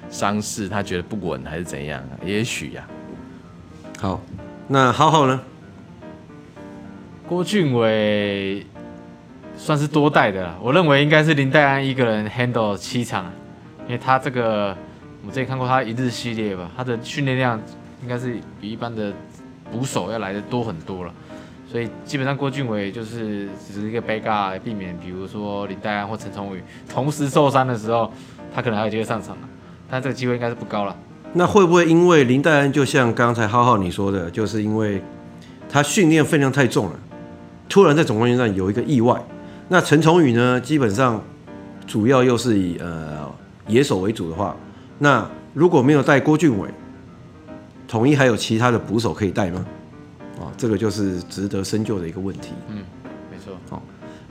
[0.10, 4.02] 伤势，他觉得不稳还是怎样，也许呀、啊。
[4.02, 4.22] 好，
[4.68, 5.40] 那浩浩呢？
[7.30, 8.66] 郭俊伟
[9.56, 13.32] 算是多带的，我认为应该是林黛安一个人 handle 七场，
[13.86, 14.76] 因为他这个
[15.24, 17.62] 我之前看过他一日系列吧，他的训练量
[18.02, 19.14] 应该是比一般的
[19.72, 21.14] 捕手要来的多很多了，
[21.72, 28.12] 所以基本上郭俊伟就是只是一个 backup，避免比如说林黛安或陈崇宇同时受伤的时候，
[28.56, 29.38] 他可能还有机会上场，
[29.88, 30.96] 但这个机会应该是不高了。
[31.34, 35.00] 那会不会因为林黛安就像刚才浩浩你说的，就是因为
[35.70, 37.00] 他训练分量太重了？
[37.70, 39.16] 突然在总冠军战有一个意外，
[39.68, 40.60] 那陈崇宇呢？
[40.60, 41.24] 基本上
[41.86, 43.32] 主要又是以呃
[43.68, 44.56] 野手为主的话，
[44.98, 46.68] 那如果没有带郭俊伟，
[47.88, 49.64] 统一还有其他的捕手可以带吗？
[50.40, 52.54] 啊，这个就是值得深究的一个问题。
[52.70, 52.78] 嗯，
[53.32, 53.54] 没错。
[53.70, 53.84] 好，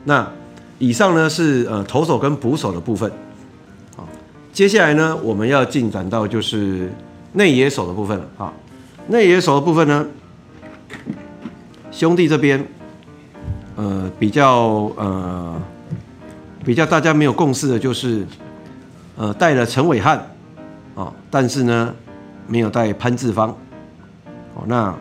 [0.02, 0.28] 那
[0.80, 3.08] 以上呢是呃投手跟捕手的部分。
[3.96, 4.08] 好，
[4.52, 6.90] 接下来呢我们要进展到就是
[7.34, 8.26] 内野手的部分了。
[8.36, 8.52] 啊，
[9.06, 10.04] 内野手的部分呢，
[11.92, 12.66] 兄弟这边。
[13.78, 15.54] 呃，比较呃，
[16.64, 18.26] 比较大家没有共识的就是，
[19.16, 20.18] 呃，带了陈伟汉，
[20.96, 21.94] 啊，但是呢，
[22.48, 23.56] 没有带潘志芳，
[24.56, 24.92] 哦，那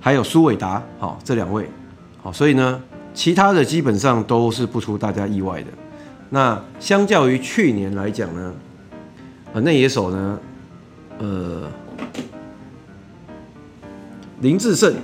[0.00, 1.68] 还有苏伟达，好，这两位，
[2.22, 2.80] 好，所以呢，
[3.12, 5.66] 其他的基本上都是不出大家意外的。
[6.30, 8.54] 那相较于去年来讲呢，
[9.52, 10.38] 呃，内野手呢，
[11.18, 11.62] 呃，
[14.40, 14.94] 林志胜，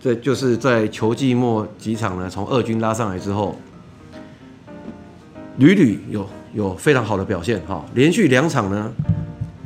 [0.00, 3.58] 这就是在球季末几场呢，从二军拉上来之后，
[5.56, 8.90] 屡屡有有非常好的表现，哈，连续两场呢，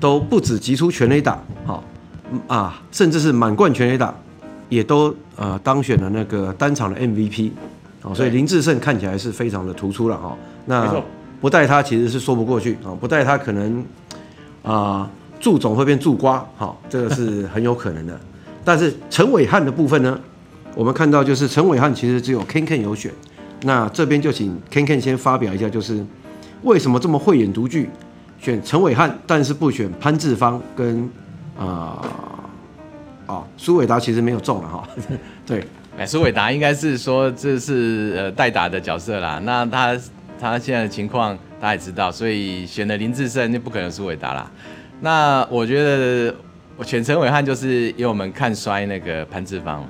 [0.01, 1.83] 都不止击出全垒打，哦，
[2.49, 4.15] 啊，甚至是满贯全垒打，
[4.69, 7.51] 也都呃当选了那个单场的 MVP，
[8.01, 10.37] 好，所以林志胜看起来是非常的突出了，哈。
[10.67, 11.01] 那
[11.41, 13.85] 不带他其实是说不过去啊，不带他可能
[14.63, 18.21] 啊，祝总会变助瓜，好，这个是很有可能的。
[18.65, 20.19] 但是陈伟汉的部分呢，
[20.75, 23.11] 我们看到就是陈伟汉其实只有 Ken Ken 有选，
[23.63, 26.05] 那这边就请 Ken Ken 先发表一下，就是
[26.63, 27.91] 为什么这么慧眼独具，
[28.41, 31.11] 选陈伟汉，但是不选潘志芳跟
[31.59, 32.03] 啊
[33.27, 34.89] 啊苏伟达其实没有中了哈，
[35.47, 35.65] 对，
[35.99, 39.99] 哎，苏伟达应该是说这是呃代打的角色啦，那他。
[40.41, 44.51] 他现在的情况大家也知道，所以选了林志胜就不可能苏伟达啦。
[45.01, 46.35] 那我觉得
[46.77, 49.89] 我选陈伟汉就是因为我们看衰那个潘志芳嘛，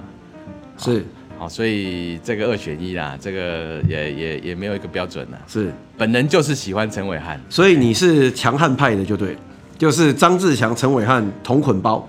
[0.77, 1.05] 是
[1.39, 5.39] 好，所以这个二选一啦，这个也也也没有一个标准啦。
[5.47, 9.37] 是，本人就是喜欢陈伟汉，所以你是强悍派的就对，
[9.79, 12.09] 就是张志强、陈伟汉同捆包。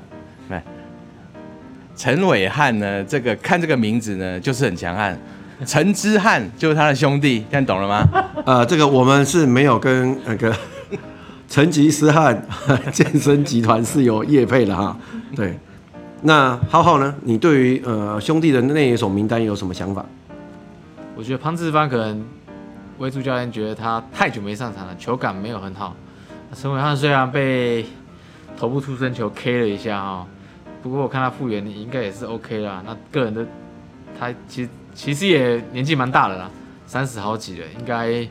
[0.50, 0.62] 对，
[1.96, 5.18] 陈伟汉呢，这个看这个名字呢，就是很强悍。
[5.66, 8.08] 陈之汉就是他的兄弟，现在懂了吗？
[8.46, 10.54] 呃，这个我们是没有跟那个
[11.54, 12.44] 成吉思汗
[12.92, 14.98] 健身集团是有业配的哈。
[15.36, 15.56] 对，
[16.24, 17.14] 那浩浩呢？
[17.22, 20.04] 你对于呃兄弟的那一手名单有什么想法？
[21.16, 22.26] 我觉得潘志芳可能
[22.98, 25.96] 威助教练觉得他太久没上场了，球感没有很好。
[26.56, 27.86] 陈伟汉虽然被
[28.58, 30.26] 头部出生球 K 了一下哈，
[30.82, 32.82] 不过我看他复原应该也是 OK 啦。
[32.84, 33.46] 那个人的
[34.20, 34.70] 他其实。
[34.96, 36.50] 其实也年纪蛮大的啦，
[36.86, 38.28] 三十好几了，应该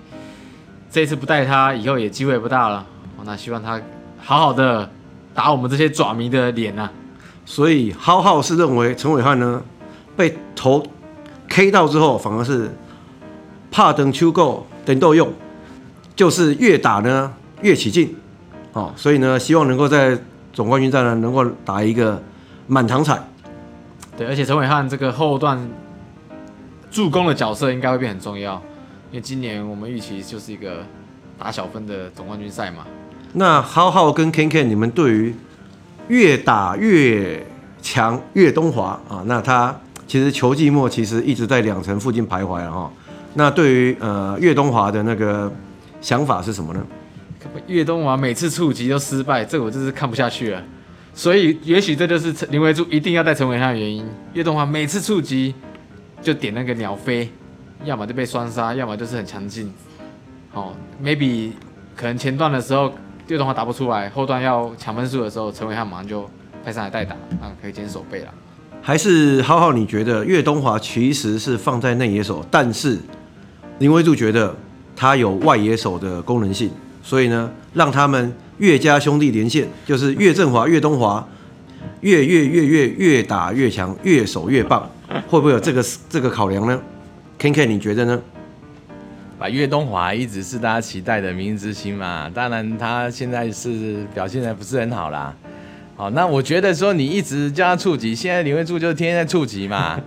[0.88, 2.86] 这次不带他，以后也机会不大了。
[3.24, 3.80] 那希望他
[4.18, 4.90] 好好的
[5.34, 6.90] 打我们这些爪迷的脸啊。
[7.44, 9.62] 所以浩浩是认为陈伟汉呢
[10.16, 10.82] 被头
[11.48, 12.70] K 到之后，反而是
[13.70, 15.32] 怕等秋够等豆用，
[16.14, 17.32] 就是越打呢
[17.62, 18.14] 越起劲，
[18.72, 20.18] 哦，所以呢希望能够在
[20.52, 22.22] 总冠军战呢能够打一个
[22.66, 23.22] 满堂彩。
[24.16, 25.68] 对，而且陈伟汉这个后段。
[26.90, 28.62] 助攻的角色应该会变很重要，
[29.10, 30.84] 因为今年我们预期就是一个
[31.38, 32.86] 打小分的总冠军赛嘛。
[33.32, 35.34] 那浩浩跟 Ken Ken，你们对于
[36.08, 37.46] 越打越
[37.80, 42.92] 强越东华啊，那他其实球季末其实一直在两成附近徘徊了哈。
[43.34, 45.50] 那对于呃越东华的那个
[46.00, 46.86] 想法是什么呢？
[47.66, 50.62] 越东华每次触及都失败，这我真是看不下去了。
[51.14, 54.06] 所以也许这就是林维柱一定要带陈伟汉的原因。
[54.34, 55.54] 越东华每次触及。
[56.22, 57.28] 就点那个鸟飞，
[57.84, 59.74] 要么就被双杀，要么就是很强劲。
[60.52, 61.50] 哦，maybe
[61.96, 62.94] 可能前段的时候
[63.28, 66.28] 岳东华打不出来，后段要抢分数的时候，陈伟汉马上就
[66.64, 68.28] 派上来代打，那可以坚守备了。
[68.82, 72.98] 还是浩浩，你觉得岳东华其实是放在内野手，但是
[73.78, 74.54] 林威柱觉得
[74.96, 76.70] 他有外野手的功能性，
[77.02, 81.26] 所以呢，让他们岳家兄弟连线，就是岳振华、岳东华，
[82.00, 84.90] 越越越越越打越强，越守越棒。
[85.28, 86.80] 会不会有这个这个考量呢
[87.38, 88.20] ？Ken Ken，你觉得呢？
[89.42, 95.34] 把岳东华一直是大家期待的明日之星嘛，当然他现在是表现的不是很好啦。
[95.96, 99.98] 好，那我觉得说你一直叫他触击，现在林威柱就是天天在触击嘛，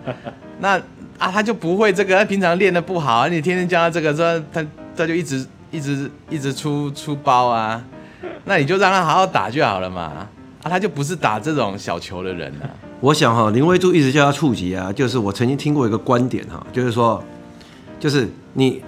[0.60, 0.78] 那
[1.17, 7.84] 啊他就不会这个，他平常练的不好啊，你天天叫他这个说他他就一直一直一直出出包啊，
[8.45, 10.30] 那你就让他好好打就好了嘛，啊
[10.63, 12.71] 他就不是打这种小球的人啊。
[13.02, 17.21] 我想哈，林威柱一直叫他触击啊，就是我曾经听过一个观点哈，就是说，
[18.00, 18.82] 就是你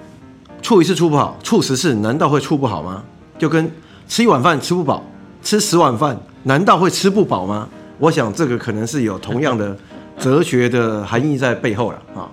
[0.62, 3.04] 触一次处不好，处十次难道会处不好吗？
[3.38, 3.72] 就跟
[4.08, 5.04] 吃一碗饭吃不饱，
[5.42, 7.68] 吃十碗饭难道会吃不饱吗？
[8.00, 9.76] 我想这个可能是有同样的
[10.20, 12.30] 哲学的含义在背后了啊。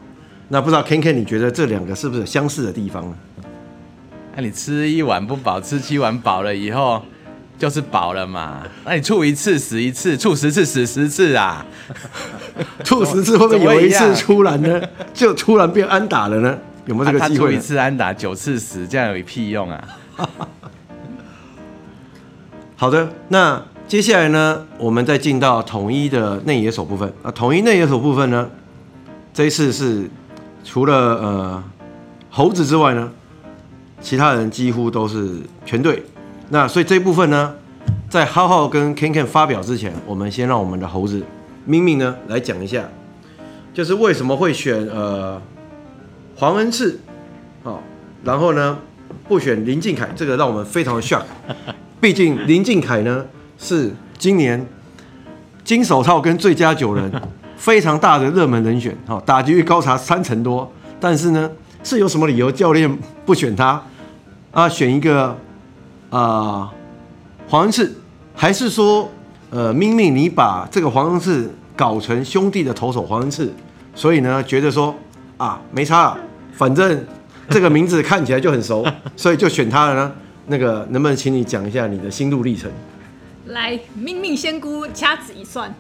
[0.48, 3.14] 那不知道 Ken Ken，你觉得这两个是不是有相似的地方呢？
[4.36, 7.00] 那你吃一碗不饱，吃七碗饱了以后。
[7.56, 11.64] 就是饱了嘛，那你处一次死一次，处十次死十次啊，
[12.82, 14.82] 处十次会不会有一次突然呢，
[15.14, 16.58] 就突然变安打了呢？
[16.86, 17.28] 有没有这个机会？
[17.28, 19.88] 啊、他触一次安打九次死，这样有屁用啊？
[22.76, 27.30] 好的，那接下来呢，我们再进到统一的内野手部分啊。
[27.30, 28.50] 统一内野手部分呢，
[29.32, 30.10] 这一次是
[30.64, 31.64] 除了呃
[32.30, 33.10] 猴子之外呢，
[34.00, 36.02] 其他人几乎都是全队。
[36.50, 37.54] 那所以这一部分呢，
[38.10, 41.22] 在浩浩跟 Ken Ken 发表之前，我们先让我们的猴子
[41.64, 42.84] 明明呢来讲一下，
[43.72, 45.40] 就是为什么会选呃
[46.36, 47.00] 黄恩赐，
[47.62, 47.82] 好，
[48.24, 48.78] 然后呢
[49.28, 51.22] 不选林靖凯，这个让我们非常的 shock。
[52.00, 53.24] 毕竟林靖凯呢
[53.58, 54.66] 是今年
[55.64, 57.10] 金手套跟最佳九人
[57.56, 60.70] 非常大的热门人选，好，打击率高达三成多，
[61.00, 61.50] 但是呢
[61.82, 63.82] 是有什么理由教练不选他
[64.50, 64.68] 啊？
[64.68, 65.28] 选一个
[66.10, 66.70] 啊、呃、
[67.48, 67.94] 黄恩赐，
[68.34, 69.10] 还是说？
[69.50, 73.52] 呃，明明你把这个黄恩赐搞成兄弟的投手黄恩赐，
[73.94, 74.92] 所以呢，觉得说
[75.36, 76.18] 啊，没差了，
[76.52, 77.04] 反正
[77.48, 80.12] 这个名字看起来就很熟， 所以就选他了呢。
[80.46, 82.70] 那个，能不能请你讲一下你的心路历程？
[83.46, 85.74] 来，命命仙姑掐指一算，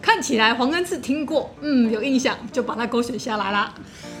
[0.00, 3.74] 看起来黄恩赐听过，嗯，有印象，就把它勾选下来啦。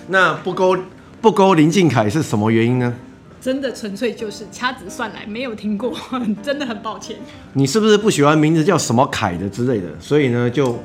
[0.08, 0.76] 那不勾
[1.20, 2.94] 不勾林靖凯是什么原因呢？
[3.40, 5.92] 真的纯粹就是掐指算来没有听过，
[6.42, 7.16] 真的很抱歉。
[7.52, 10.78] 你是不是不喜欢名字叫什么凯的之类的，所以呢就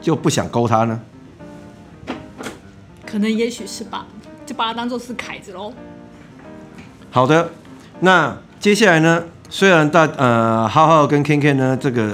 [0.00, 1.00] 就不想勾他呢？
[3.14, 4.04] 可能也许是吧，
[4.44, 5.72] 就把它当做是凯子喽。
[7.12, 7.48] 好的，
[8.00, 12.12] 那接下来呢，虽然大呃浩浩跟 Ken Ken 呢这个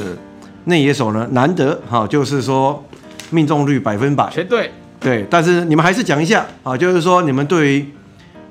[0.64, 2.84] 内野手呢难得哈，就是说
[3.30, 7.90] 命中率百分百，全对对，但是你们还是讲一下啊，就是说你们对于。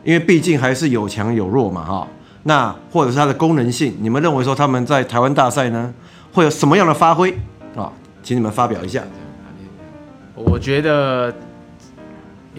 [0.03, 2.07] 因为毕竟还是有强有弱嘛，哈，
[2.43, 5.93] 那或者是它的功能性，你们认为说他们在台湾大赛呢
[6.31, 7.37] 会有什么样的发挥
[7.75, 7.91] 啊？
[8.23, 9.03] 请你们发表一下。
[10.33, 11.31] 我觉得，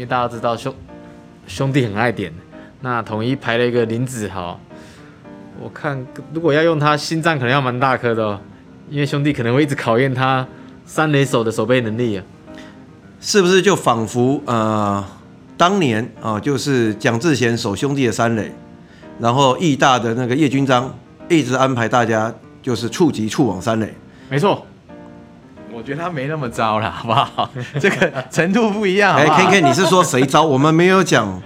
[0.00, 0.74] 因为大家知道兄
[1.46, 2.32] 兄弟很爱点，
[2.80, 4.58] 那统一排了一个林子豪，
[5.60, 8.40] 我看如果要用他，心脏可能要蛮大颗的哦，
[8.88, 10.48] 因为兄弟可能会一直考验他
[10.86, 12.24] 三垒手的守备能力啊，
[13.20, 15.04] 是不是就仿佛呃？
[15.58, 18.50] 当年啊，就是蒋志贤守兄弟的三垒，
[19.18, 23.92] 然后义大的那个叶君章一直安排大家就是触及触往三垒。
[24.30, 24.66] 没错，
[25.80, 27.48] 我觉得他没那么糟了，好不好？
[27.80, 29.16] 这个程度不一样。
[29.16, 30.42] 哎，K K，你是说谁糟？
[30.42, 31.40] 我们没有讲。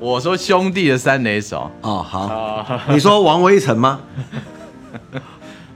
[0.00, 1.70] 我说兄弟的三雷手。
[1.82, 2.66] 哦，好。
[2.90, 4.00] 你说王威成吗？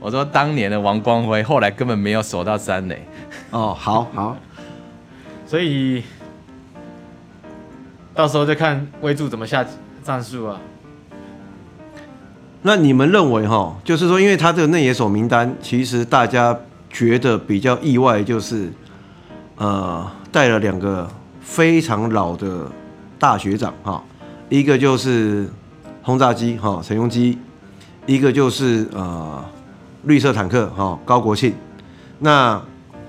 [0.01, 3.07] 我说当年的王光辉，后来根本没有守到三雷。
[3.51, 4.35] 哦，好好。
[5.45, 6.03] 所以。
[8.13, 9.65] 到时候就看威助怎么下
[10.03, 10.59] 战术啊。
[12.63, 16.59] 那你们认为哈，就是说，因为他这个内野手名单，其实大家
[16.93, 18.71] 觉得比较意外，就是
[19.57, 21.09] 呃带了两个
[21.41, 22.71] 非常老的
[23.19, 24.01] 大学长哈，
[24.47, 25.49] 一个就是
[26.01, 27.37] 轰炸机哈陈鏞基，
[28.05, 29.43] 一个就是呃
[30.03, 31.53] 绿色坦克哈高国庆。
[32.19, 32.61] 那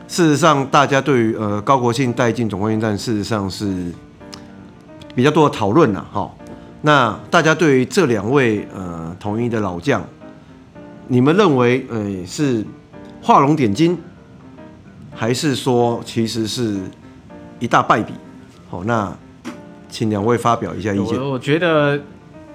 [0.09, 3.93] 事实上，大家对于呃高国庆带进总冠军战，事实上是。
[5.17, 6.29] 比较多的讨论了哈，
[6.83, 10.05] 那大家对于这两位呃统一的老将，
[11.07, 12.67] 你们认为呃是
[13.27, 13.99] 画龙点睛，
[15.11, 16.79] 还是说其实是
[17.59, 18.13] 一大败笔？
[18.69, 19.11] 好，那
[19.89, 21.19] 请两位发表一下意见。
[21.19, 21.99] 我觉得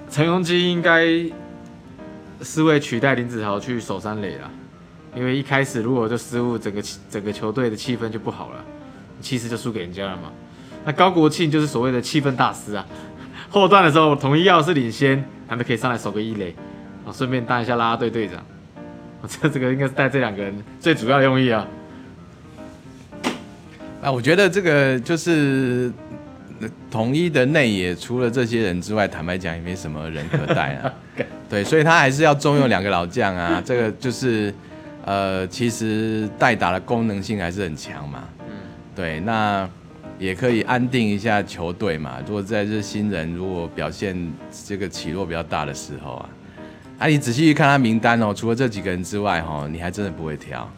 [0.08, 1.04] 陈荣基应该
[2.40, 4.48] 是为取代林子豪去守三垒了，
[5.16, 6.80] 因为一开始如果就失误，整个
[7.10, 8.64] 整个球队的气氛就不好了，
[9.20, 10.30] 气势就输给人家了嘛。
[10.84, 12.86] 那高国庆就是所谓的气氛大师啊，
[13.50, 16.54] 后段的时候统一要是领先，他们可以上来守个一垒，
[17.04, 18.40] 啊，顺便当一下啦啦队队长，
[19.28, 21.66] 这这个应该是带这两个人最主要的用意啊。
[24.02, 25.92] 啊，我觉得这个就是
[26.90, 30.92] 统一的内野，除了这些人之外，坦白讲也没什么人可带啊。
[31.48, 34.54] 对，所以他还是要重用两个老将啊，这个就是
[35.04, 38.24] 呃，其实代打的功能性还是很强嘛。
[38.40, 38.54] 嗯，
[38.94, 39.68] 对，那。
[40.18, 42.18] 也可以安定一下球队嘛。
[42.26, 44.14] 如果在这新人如果表现
[44.66, 46.28] 这个起落比较大的时候啊，
[47.00, 50.70] 啊，你仔细去看他名单哦，除了这几个人之外哈，你还真的不会挑。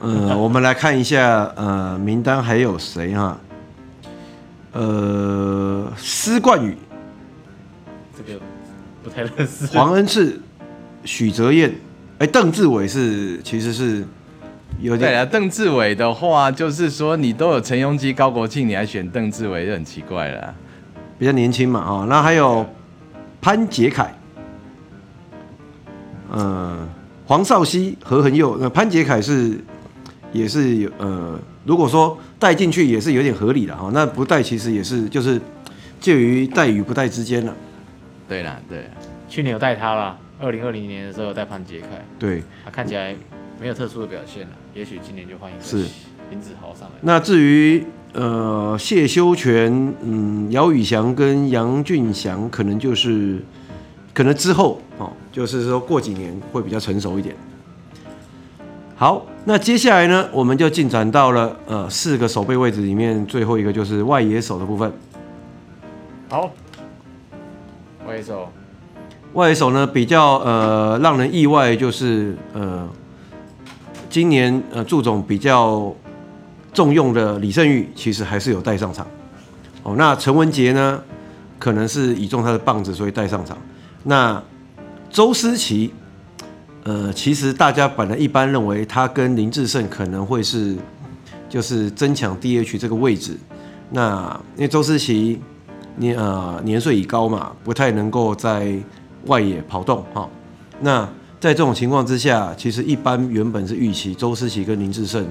[0.00, 3.38] 嗯， 我们来看一下呃名单还有谁哈？
[4.72, 6.74] 呃，施冠宇，
[8.16, 8.40] 这个
[9.04, 9.66] 不太认识。
[9.66, 10.40] 黄恩赐、
[11.04, 11.70] 许哲彦，
[12.18, 14.02] 哎，邓志伟是其实是。
[14.80, 20.54] 有点对啊，邓志伟的话，就是说你都有陈庸基、高国庆，你还选邓志伟，就很奇怪了。
[21.18, 22.64] 比较年轻嘛，啊，那还有
[23.42, 24.14] 潘杰凯，
[26.30, 26.88] 呃，
[27.26, 29.58] 黄少熙、何恒佑，那潘杰凯是
[30.32, 35.40] 也是有呃，如果说带进去也是有点合理的哈，那不带其实也是就是
[36.00, 37.54] 介于带与不带之间了。
[38.28, 38.88] 对啦，对，
[39.28, 41.86] 去年有带他啦，二零二零年的时候有带潘杰凯，
[42.18, 43.14] 对，他看起来。
[43.60, 45.84] 没有特殊的表现了，也许今年就换一个是
[46.30, 46.94] 林子豪上来。
[47.02, 53.38] 那至于呃谢修全、嗯姚宇翔跟杨俊祥，可能就是
[54.12, 57.34] 可能之后哦，就是说过几年会比较成熟一点。
[58.96, 64.92] 好，那接下来呢，我们就进展到了呃四个守备位置里面最后一个就是外野手的部分。
[66.28, 66.50] 好，
[68.06, 68.52] 外野手，
[69.32, 72.86] 外野手呢比较呃让人意外，就是呃
[74.10, 75.94] 今年呃祝总比较
[76.74, 79.06] 重用的李胜玉，其实还是有带上场。
[79.82, 81.00] 哦，那陈文杰呢，
[81.58, 83.56] 可能是倚重他的棒子，所以带上场。
[84.02, 84.42] 那
[85.10, 85.92] 周思齐。
[86.82, 90.74] 呃，其实大家本来一般认为他跟林志胜可能会是，
[91.46, 93.36] 就是争抢 DH 这个位置。
[93.90, 95.38] 那因为周思齐
[95.96, 98.74] 年呃年岁已高嘛，不太能够在
[99.26, 100.28] 外野跑动哈、哦。
[100.80, 101.06] 那
[101.38, 105.26] 在这种情况之下，其实一般原本是预期周思齐跟林志胜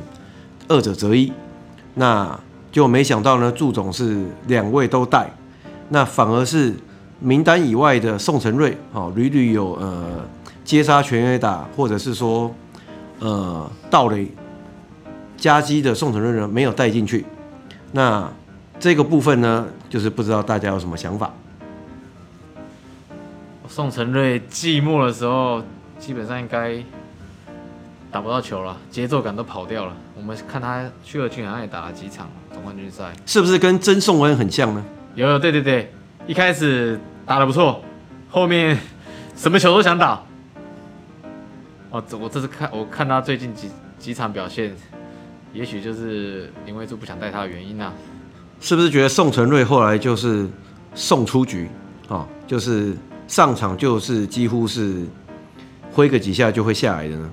[0.68, 1.34] 二者择一，
[1.96, 2.40] 那
[2.72, 5.32] 就没想到呢，祝总是两位都带，
[5.90, 6.76] 那反而是
[7.20, 10.26] 名单以外的宋承睿哦，屡屡有呃。
[10.66, 12.54] 接杀全垒打，或者是说，
[13.18, 14.28] 呃，盗垒
[15.36, 17.26] 夹击的宋承睿呢没有带进去，
[17.92, 18.32] 那
[18.80, 21.34] 这个部分呢，就是不知道大家有什么想法。
[23.68, 25.64] 宋承睿寂寞的时候，
[25.98, 26.78] 基本上应该
[28.12, 29.94] 打不到球了，节奏感都跑掉了。
[30.16, 34.86] 我们看他去了去好像也打了几场总冠军赛，是不是跟曾颂恩很像呢？
[35.16, 35.92] 有有，对对对，
[36.30, 37.82] 一开始打得不错，
[38.30, 38.78] 后面
[39.36, 40.24] 什么球都想打。
[41.90, 44.72] 哦，这我这次看，我看他最近几几场表现，
[45.54, 47.92] 也许就是林威助不想带他的原因啊。
[48.62, 50.48] 是不是觉得宋承瑞后来就是
[50.94, 51.68] 送出局
[52.08, 52.28] 啊、哦？
[52.46, 52.96] 就是
[53.28, 55.08] 上场就是几乎是
[55.92, 57.28] 挥个几下就会下来的呢？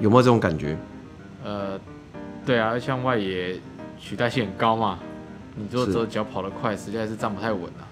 [0.00, 0.74] 有没有这种感觉？
[1.44, 1.78] 呃，
[2.46, 3.60] 对啊，像外野
[3.98, 4.98] 取代性很高嘛，
[5.54, 7.84] 你如果说脚跑得快，实在是站不太稳啊。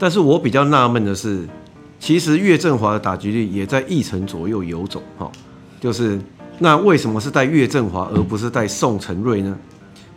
[0.00, 1.46] 但是我比较纳闷的是。
[2.02, 5.30] 其实岳振华的打击率也在一成左右游走，哈，
[5.78, 6.18] 就是
[6.58, 9.54] 那为什么是带岳振华而不是带宋承睿呢？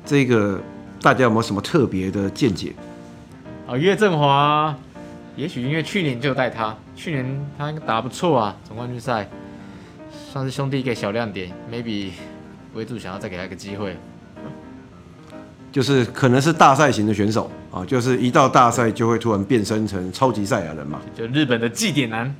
[0.05, 0.63] 这个
[1.01, 2.73] 大家有没有什么特别的见解？
[3.67, 4.73] 啊，岳振华，
[5.35, 9.29] 也许因为去年就带他，去年他应该打不错啊，总冠军赛
[10.31, 12.11] 算是兄弟一个小亮点，maybe
[12.75, 13.97] 威助想要再给他一个机会。
[15.73, 21.01] 就是可能是大赛型的选手啊，就是一到大赛就会突然变身成超级赛亚人嘛。
[21.17, 22.33] 就日本的祭典男，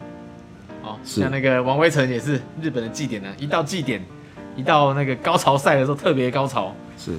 [0.84, 4.00] 哦，像那个王威晨也是日本的祭典男，一到祭典，
[4.56, 6.76] 一到那个高潮赛的时候特别高潮。
[6.96, 7.18] 是，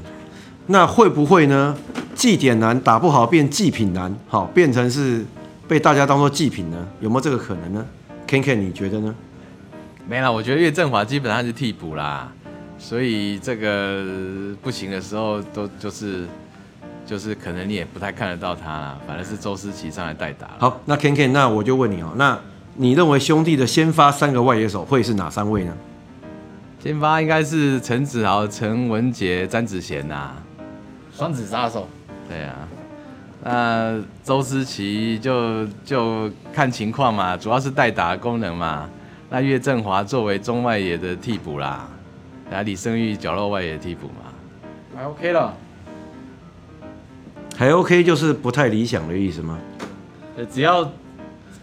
[0.69, 1.77] 那会不会呢？
[2.15, 5.25] 祭典男打不好变祭品男，好变成是
[5.67, 6.87] 被大家当做祭品呢？
[7.01, 7.85] 有没有这个可能呢
[8.29, 9.13] ？Ken Ken，你觉得呢？
[10.09, 12.33] 没了，我觉得岳振华基本上是替补啦。
[12.85, 14.05] 所以这个
[14.61, 16.27] 不行的时候，都就是
[17.07, 20.51] 就是可能你也不太看得到他啦，反正是周思齐上来代打。
[20.59, 22.39] 好，那 Ken Ken，那我就问你哦，那
[22.75, 25.75] 你认为兄弟的先发三个外野手会是哪三位呢？
[26.79, 30.33] 先发应该是陈子豪、陈文杰、詹子贤呐，
[31.11, 31.89] 双子杀手。
[32.29, 32.55] 对啊，
[33.43, 38.87] 那周思齐就就看情况嘛，主要是代打功能嘛。
[39.31, 41.89] 那岳振华作为中外野的替补啦。
[42.51, 44.31] 来李胜玉角落外野替补嘛，
[44.97, 45.55] 还 OK 了，
[47.57, 49.59] 还 OK 就是不太理想的意思吗？
[50.37, 50.89] 呃，只要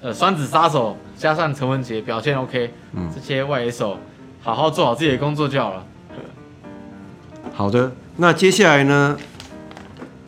[0.01, 3.97] 呃双子杀手加上陈文杰表现 OK，嗯，这些外野手
[4.41, 5.85] 好好做好自己的工作就好了。
[7.53, 9.17] 好的，那接下来呢，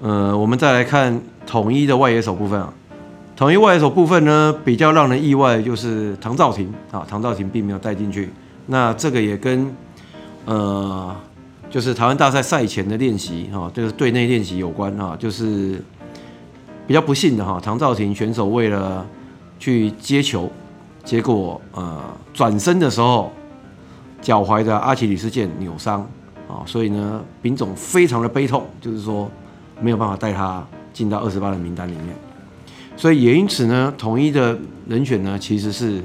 [0.01, 2.73] 呃，我们再来看统一的外野手部分啊。
[3.35, 8.29] 统一外野手部分呢，比较让人意外就是唐肇廷啊，唐肇廷并没有带进去，
[8.67, 9.73] 那这个也跟
[10.45, 11.15] 呃，
[11.69, 15.81] 就是台湾大赛赛前的练习哈，就是队内练习有关哈，就是
[16.85, 19.05] 比较不幸的哈，唐肇廷选手为了
[19.57, 20.51] 去接球，
[21.03, 22.01] 结果呃
[22.33, 23.31] 转身的时候
[24.21, 26.01] 脚踝的阿奇里斯腱扭伤
[26.49, 29.31] 啊，所以呢，丙总非常的悲痛，就是说
[29.79, 32.15] 没有办法带他进到二十八人名单里面，
[32.97, 36.03] 所以也因此呢，统一的人选呢其实是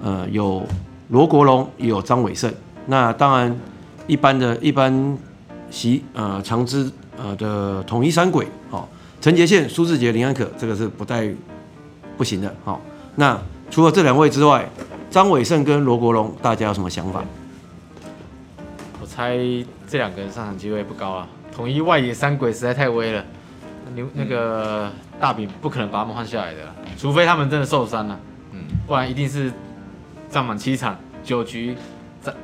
[0.00, 0.64] 呃有
[1.08, 2.54] 罗国荣，也有张伟胜。
[2.86, 3.58] 那当然，
[4.06, 5.18] 一般的一般
[5.70, 8.86] 习呃常知呃的统一三鬼哦，
[9.20, 11.28] 陈杰宪、苏智杰、林安可，这个是不带
[12.16, 12.54] 不行的。
[12.64, 12.80] 好，
[13.16, 14.68] 那除了这两位之外，
[15.10, 17.24] 张伟胜跟罗国荣，大家有什么想法？
[19.00, 19.36] 我猜
[19.88, 21.26] 这两个人上场机会不高啊。
[21.54, 23.24] 统一外野三鬼实在太危了，
[23.94, 26.60] 牛那个大饼不可能把他们换下来的，
[26.98, 28.20] 除非他们真的受伤了，
[28.52, 29.52] 嗯，不然一定是
[30.28, 31.76] 站满七场九局。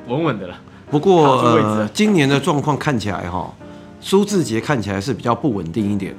[0.07, 0.55] 稳稳的了。
[0.89, 3.53] 不过呃，今年的状况看起来哈，
[3.99, 6.15] 苏志杰看起来是比较不稳定一点。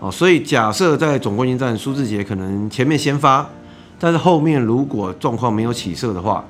[0.00, 3.48] 哦，所以假设在总冠军战，苏志杰可能前面先发，
[3.98, 6.44] 但是后面如果状况没有起色的话，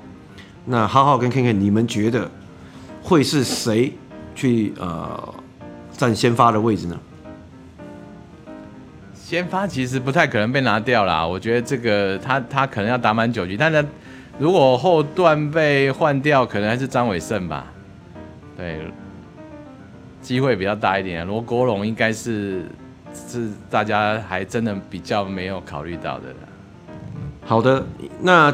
[0.66, 2.30] 那浩浩跟 Ken Ken，你们觉得
[3.02, 3.92] 会是谁
[4.34, 5.34] 去呃
[5.92, 6.98] 占先发的位置呢？
[9.14, 13.84] 先发其实不太可能被拿掉啦，我觉得这个他他可能要打满九局，但是
[14.38, 17.66] 如果后段被换掉，可能还是张伟胜吧，
[18.56, 18.80] 对，
[20.20, 21.24] 机会比较大一点。
[21.26, 22.66] 罗国荣应该是
[23.14, 26.24] 是大家还真的比较没有考虑到的。
[27.46, 27.84] 好的，
[28.20, 28.52] 那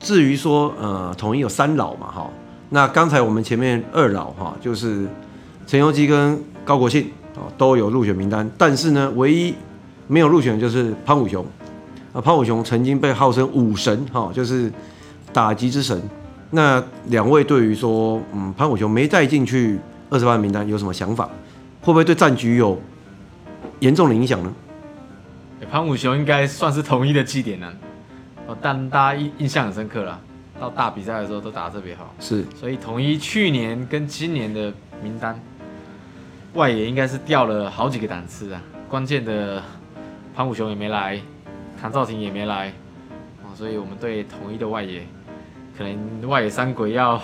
[0.00, 2.30] 至于说呃统一有三老嘛哈，
[2.70, 5.06] 那刚才我们前面二老哈就是
[5.66, 9.54] 陈鏞基跟高国庆啊都有入选名单，但是呢唯一
[10.08, 11.46] 没有入选的就是潘武雄
[12.14, 14.72] 啊，潘武雄曾经被号称武神哈，就是
[15.32, 16.00] 打击之神。
[16.50, 21.28] 那两位对于说嗯潘武雄没带进去二十八名单有什么想法？
[21.82, 22.80] 会不会对战局有
[23.80, 24.54] 严重的影响呢？
[25.70, 27.72] 潘武雄应该算是统一的祭点呢，
[28.46, 30.20] 哦，但大家印印象很深刻啦。
[30.60, 35.36] 到大比赛的时候都打得特别好，是，所以统一去年跟今年的名单
[36.52, 38.62] 外野应该是掉了好几个档次啊。
[38.88, 39.60] 关键的
[40.32, 41.20] 潘武雄也没来，
[41.84, 42.72] 唐肇廷也没来，
[43.42, 45.02] 哦，所以我们对统一的外野
[45.76, 47.20] 可能外野三鬼要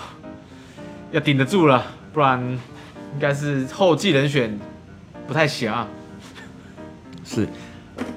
[1.11, 1.83] 要顶得住了，
[2.13, 4.55] 不然应该是后继人选
[5.27, 5.87] 不太行啊。
[7.25, 7.47] 是。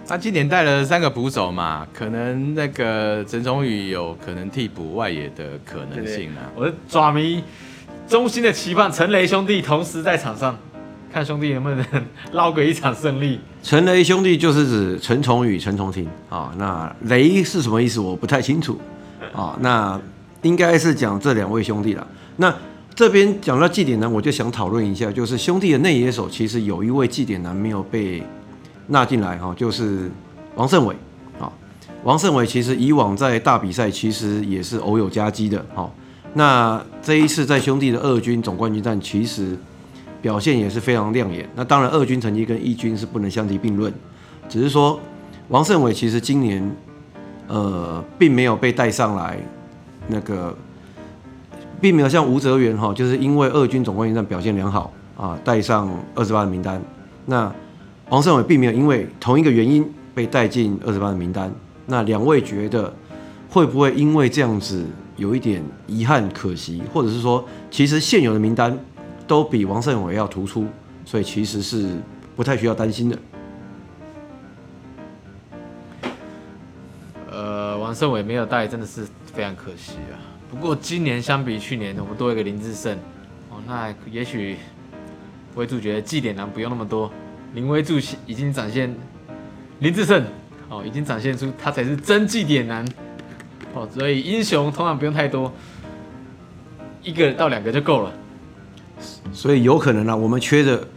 [0.07, 6.53] 他今年带了三个捕手嘛，可能那个陈崇宇有可能替补外野的可能性啊。
[6.55, 7.43] 我的爪迷，
[8.07, 10.59] 衷心的期盼陈雷兄弟同时在场上，
[11.15, 11.87] 看兄弟能不能
[12.33, 13.39] 捞个一场胜利。
[13.63, 16.53] 陈雷兄弟就是指陈崇宇、陈重廷啊。
[16.59, 18.01] 那雷是什么意思？
[18.01, 18.77] 我不太清楚
[19.33, 19.57] 啊。
[19.61, 20.01] 那
[20.43, 22.05] 应该是讲这两位兄弟了。
[22.39, 22.53] 那
[22.97, 28.21] 这边讲到祭典男，我就想讨论一下，就是兄弟的内野手其实有一位祭典男没有被。
[28.87, 30.11] 纳进来哈，就是
[30.57, 30.95] 王胜伟
[31.41, 31.51] 啊。
[32.03, 35.91] 王胜伟其实以往在大比赛其实也是偶有佳绩的哈。
[36.35, 39.57] 那这一次在兄弟的二军总冠军战，其实
[40.25, 41.47] 表现也是非常亮眼。
[41.55, 43.93] 那当然，二军成绩跟一军是不能相提并论，
[44.49, 44.99] 只是说
[45.49, 46.75] 王胜伟其实今年
[47.47, 49.37] 呃并没有被带上来，
[50.09, 50.57] 那个
[51.79, 56.81] 并没有像吴泽源哈，就是因为二军总冠军战表现良好啊，带上二十八的名单。
[57.27, 57.55] 那
[58.09, 61.53] 王胜伟并没有因为同一个原因被带进二十八的名单，
[61.85, 62.91] 那两位觉得
[63.51, 64.87] 会不会因为这样子
[65.19, 68.75] 有一点遗憾、可惜，或者是说其实现有的名单
[69.27, 70.67] 都比王胜伟要突出，
[71.05, 71.97] 所以其实是
[72.37, 73.19] 不太需要担心的。
[77.31, 80.17] 呃，王胜伟没有带真的是非常可惜啊。
[80.51, 82.97] 不过今年相比去年，我们多一个林志胜
[83.51, 84.57] 哦，那也许
[85.57, 87.11] 威助觉得祭典男不用那么多。
[87.55, 88.95] 林威助已经展现，
[89.81, 90.25] 林志胜
[90.69, 92.87] 哦，已经展现出他才是真祭典男
[93.75, 95.53] 哦，所以英雄通常不用太多，
[97.03, 98.13] 一个到两个就够了。
[99.33, 100.89] 所以有可能呢、啊，我们缺的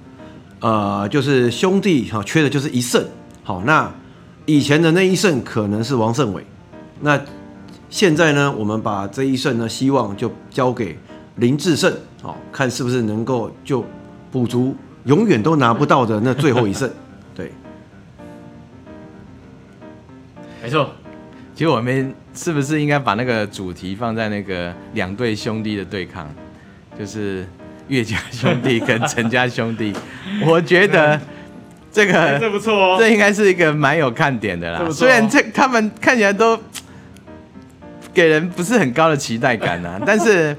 [0.60, 3.04] 呃就是兄弟哈，缺的就是一胜。
[3.44, 3.92] 好，那
[4.46, 6.46] 以前的那一胜可能是王胜伟，
[7.02, 7.20] 那
[7.90, 10.98] 现在呢，我们把这一胜呢，希望就交给
[11.36, 13.84] 林志胜，好，看是不是能够就
[14.32, 14.76] 补足。
[15.06, 16.90] 永远都拿不到的那最后一胜，
[17.34, 17.50] 对，
[20.62, 20.90] 没错。
[21.56, 26.30] 其实我们是不是应该把那个主题放在那个两对兄弟的对抗，
[27.00, 27.48] 就是
[27.88, 29.94] 岳家兄弟跟陈家兄弟？
[30.46, 31.20] 我觉得
[31.92, 34.90] 这个这不错哦，这应该是一个蛮有看点的啦。
[34.92, 36.58] 虽然这他们看起来都
[38.14, 40.56] 给人不是很高的期待感啊， 但是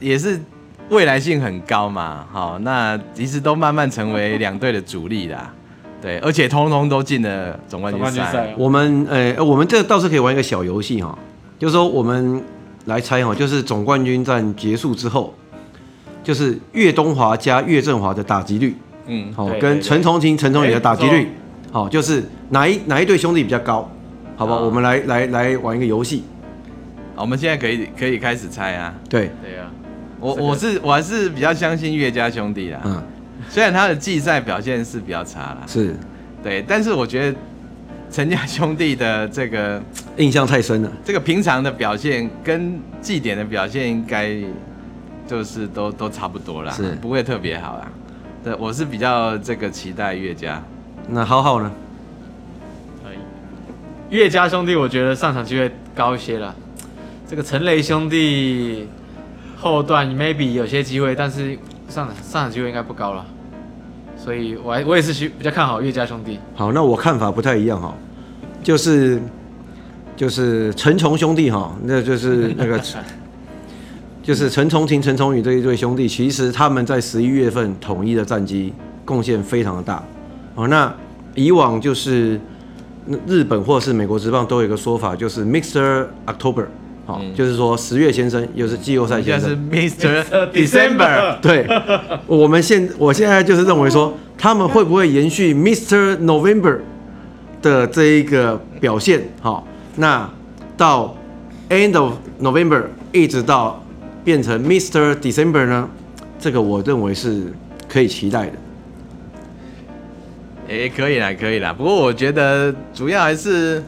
[0.00, 0.40] 也是。
[0.90, 5.52] 未来性很高嘛，好，那其实都慢慢成为两队的主力啦，
[6.00, 8.54] 对，而且通通都进了总冠军赛。
[8.56, 11.18] 我们，呃、欸，我们这倒是可以玩一个小游戏哈，
[11.58, 12.42] 就是说我们
[12.86, 15.34] 来猜哈，就是总冠军战结束之后，
[16.22, 21.28] 就是岳东华加岳振华的打击率，嗯，好，跟陈重廷、陈重宇的打击率，
[21.72, 23.90] 好，就是哪一哪一对兄弟比较高，
[24.36, 24.60] 好不好？
[24.60, 26.24] 我们来来来玩一个游戏，
[27.16, 29.70] 我们现在可以可以开始猜啊，对，对啊。
[30.20, 33.00] 我我是我还是比较相信岳家兄弟啦，嗯，
[33.48, 35.94] 虽然他的季赛表现是比较差啦，是，
[36.42, 37.38] 对，但是我觉得
[38.10, 39.80] 陈家兄弟的这个
[40.16, 44.34] 印象太深了，这个平常的表现跟祭典的表现应该
[45.28, 47.86] 就是都都差不多啦，是不会特别好啦，
[48.42, 50.60] 对，我是比较这个期待岳家，
[51.08, 51.70] 那浩浩呢？
[54.10, 56.56] 岳家兄弟我觉得上场机会高一些了，
[57.28, 58.88] 这个陈雷兄弟。
[59.60, 61.58] 后段 maybe 有些机会，但是
[61.88, 63.26] 上场上场机会应该不高了，
[64.16, 66.38] 所以我还我也是比较看好岳家兄弟。
[66.54, 67.92] 好，那我看法不太一样哈，
[68.62, 69.20] 就是
[70.16, 72.80] 就是陈崇兄弟哈，那就是那个
[74.28, 78.70] 就是陈重廷、陈重宇这一对兄弟，其实他们在十一月份统一的战绩
[79.02, 80.04] 贡献非常的大。
[80.54, 80.94] 哦，那
[81.34, 82.38] 以往就是
[83.26, 86.04] 日本或是美国职棒都有一个说法，就是 Mr.
[86.26, 86.66] October，
[87.06, 89.48] 好，嗯、就是说十月先生，又是季后赛先生。
[89.72, 90.52] 现在是 Mr.
[90.52, 91.40] December。
[91.40, 91.66] 对，
[92.26, 96.18] 我们现我现在就是认为说，他们会不会延续 Mr.
[96.18, 96.80] November
[97.62, 99.26] 的这一个表现？
[99.40, 99.66] 好，
[99.96, 100.28] 那
[100.76, 101.16] 到
[101.70, 103.82] End of November 一直到。
[104.24, 105.14] 变成 Mr.
[105.16, 105.88] December 呢？
[106.38, 107.52] 这个我认为是
[107.88, 108.52] 可以期待的。
[110.68, 111.72] 哎、可以啦，可以啦。
[111.72, 113.82] 不过我觉得主要还是，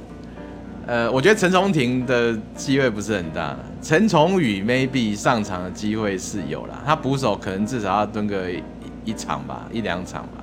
[0.87, 3.55] 呃，我觉得陈重廷的机会不是很大。
[3.83, 8.63] 陈重宇 maybe 上场的机会是有啦，他捕手可能至少要蹲个一,
[9.05, 10.43] 一场吧，一两场吧。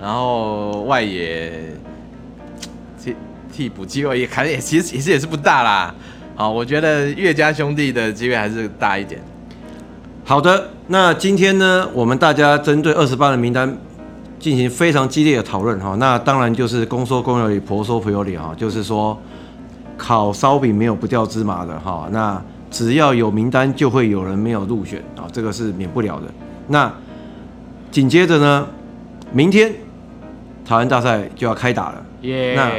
[0.00, 1.72] 然后外野
[3.02, 3.16] 替
[3.52, 5.94] 替补机会也可能也其实其实也是不大啦。
[6.36, 9.20] 好，我觉得岳家兄弟的机会还是大一点。
[10.24, 13.76] 好的，那今天呢，我们大家针对二十八人名单
[14.40, 15.94] 进行非常激烈的讨论哈。
[15.94, 18.52] 那当然就是公说公有理，婆说婆有理哈。
[18.56, 19.16] 就是说，
[19.96, 22.08] 烤烧饼没有不掉芝麻的哈。
[22.10, 26.22] 那只要有名单，就会有人没有入选啊，这个是免不了的。
[26.66, 26.92] 那
[27.92, 28.66] 紧接着呢，
[29.30, 29.72] 明天
[30.66, 32.02] 台湾大赛就要开打了。
[32.56, 32.72] 那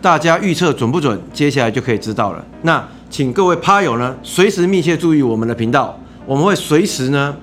[0.00, 1.20] 大家预测准不准？
[1.32, 2.44] 接下来就可以知道了。
[2.62, 7.36] 那请各位趴友呢，随时密切注意我们的频道，我们会随时呢，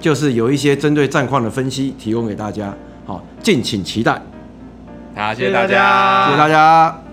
[0.00, 4.20] 就是有一些针对战况的分析提供给大家，好，敬请期待。
[5.14, 7.07] 好，谢谢大家，谢谢大家。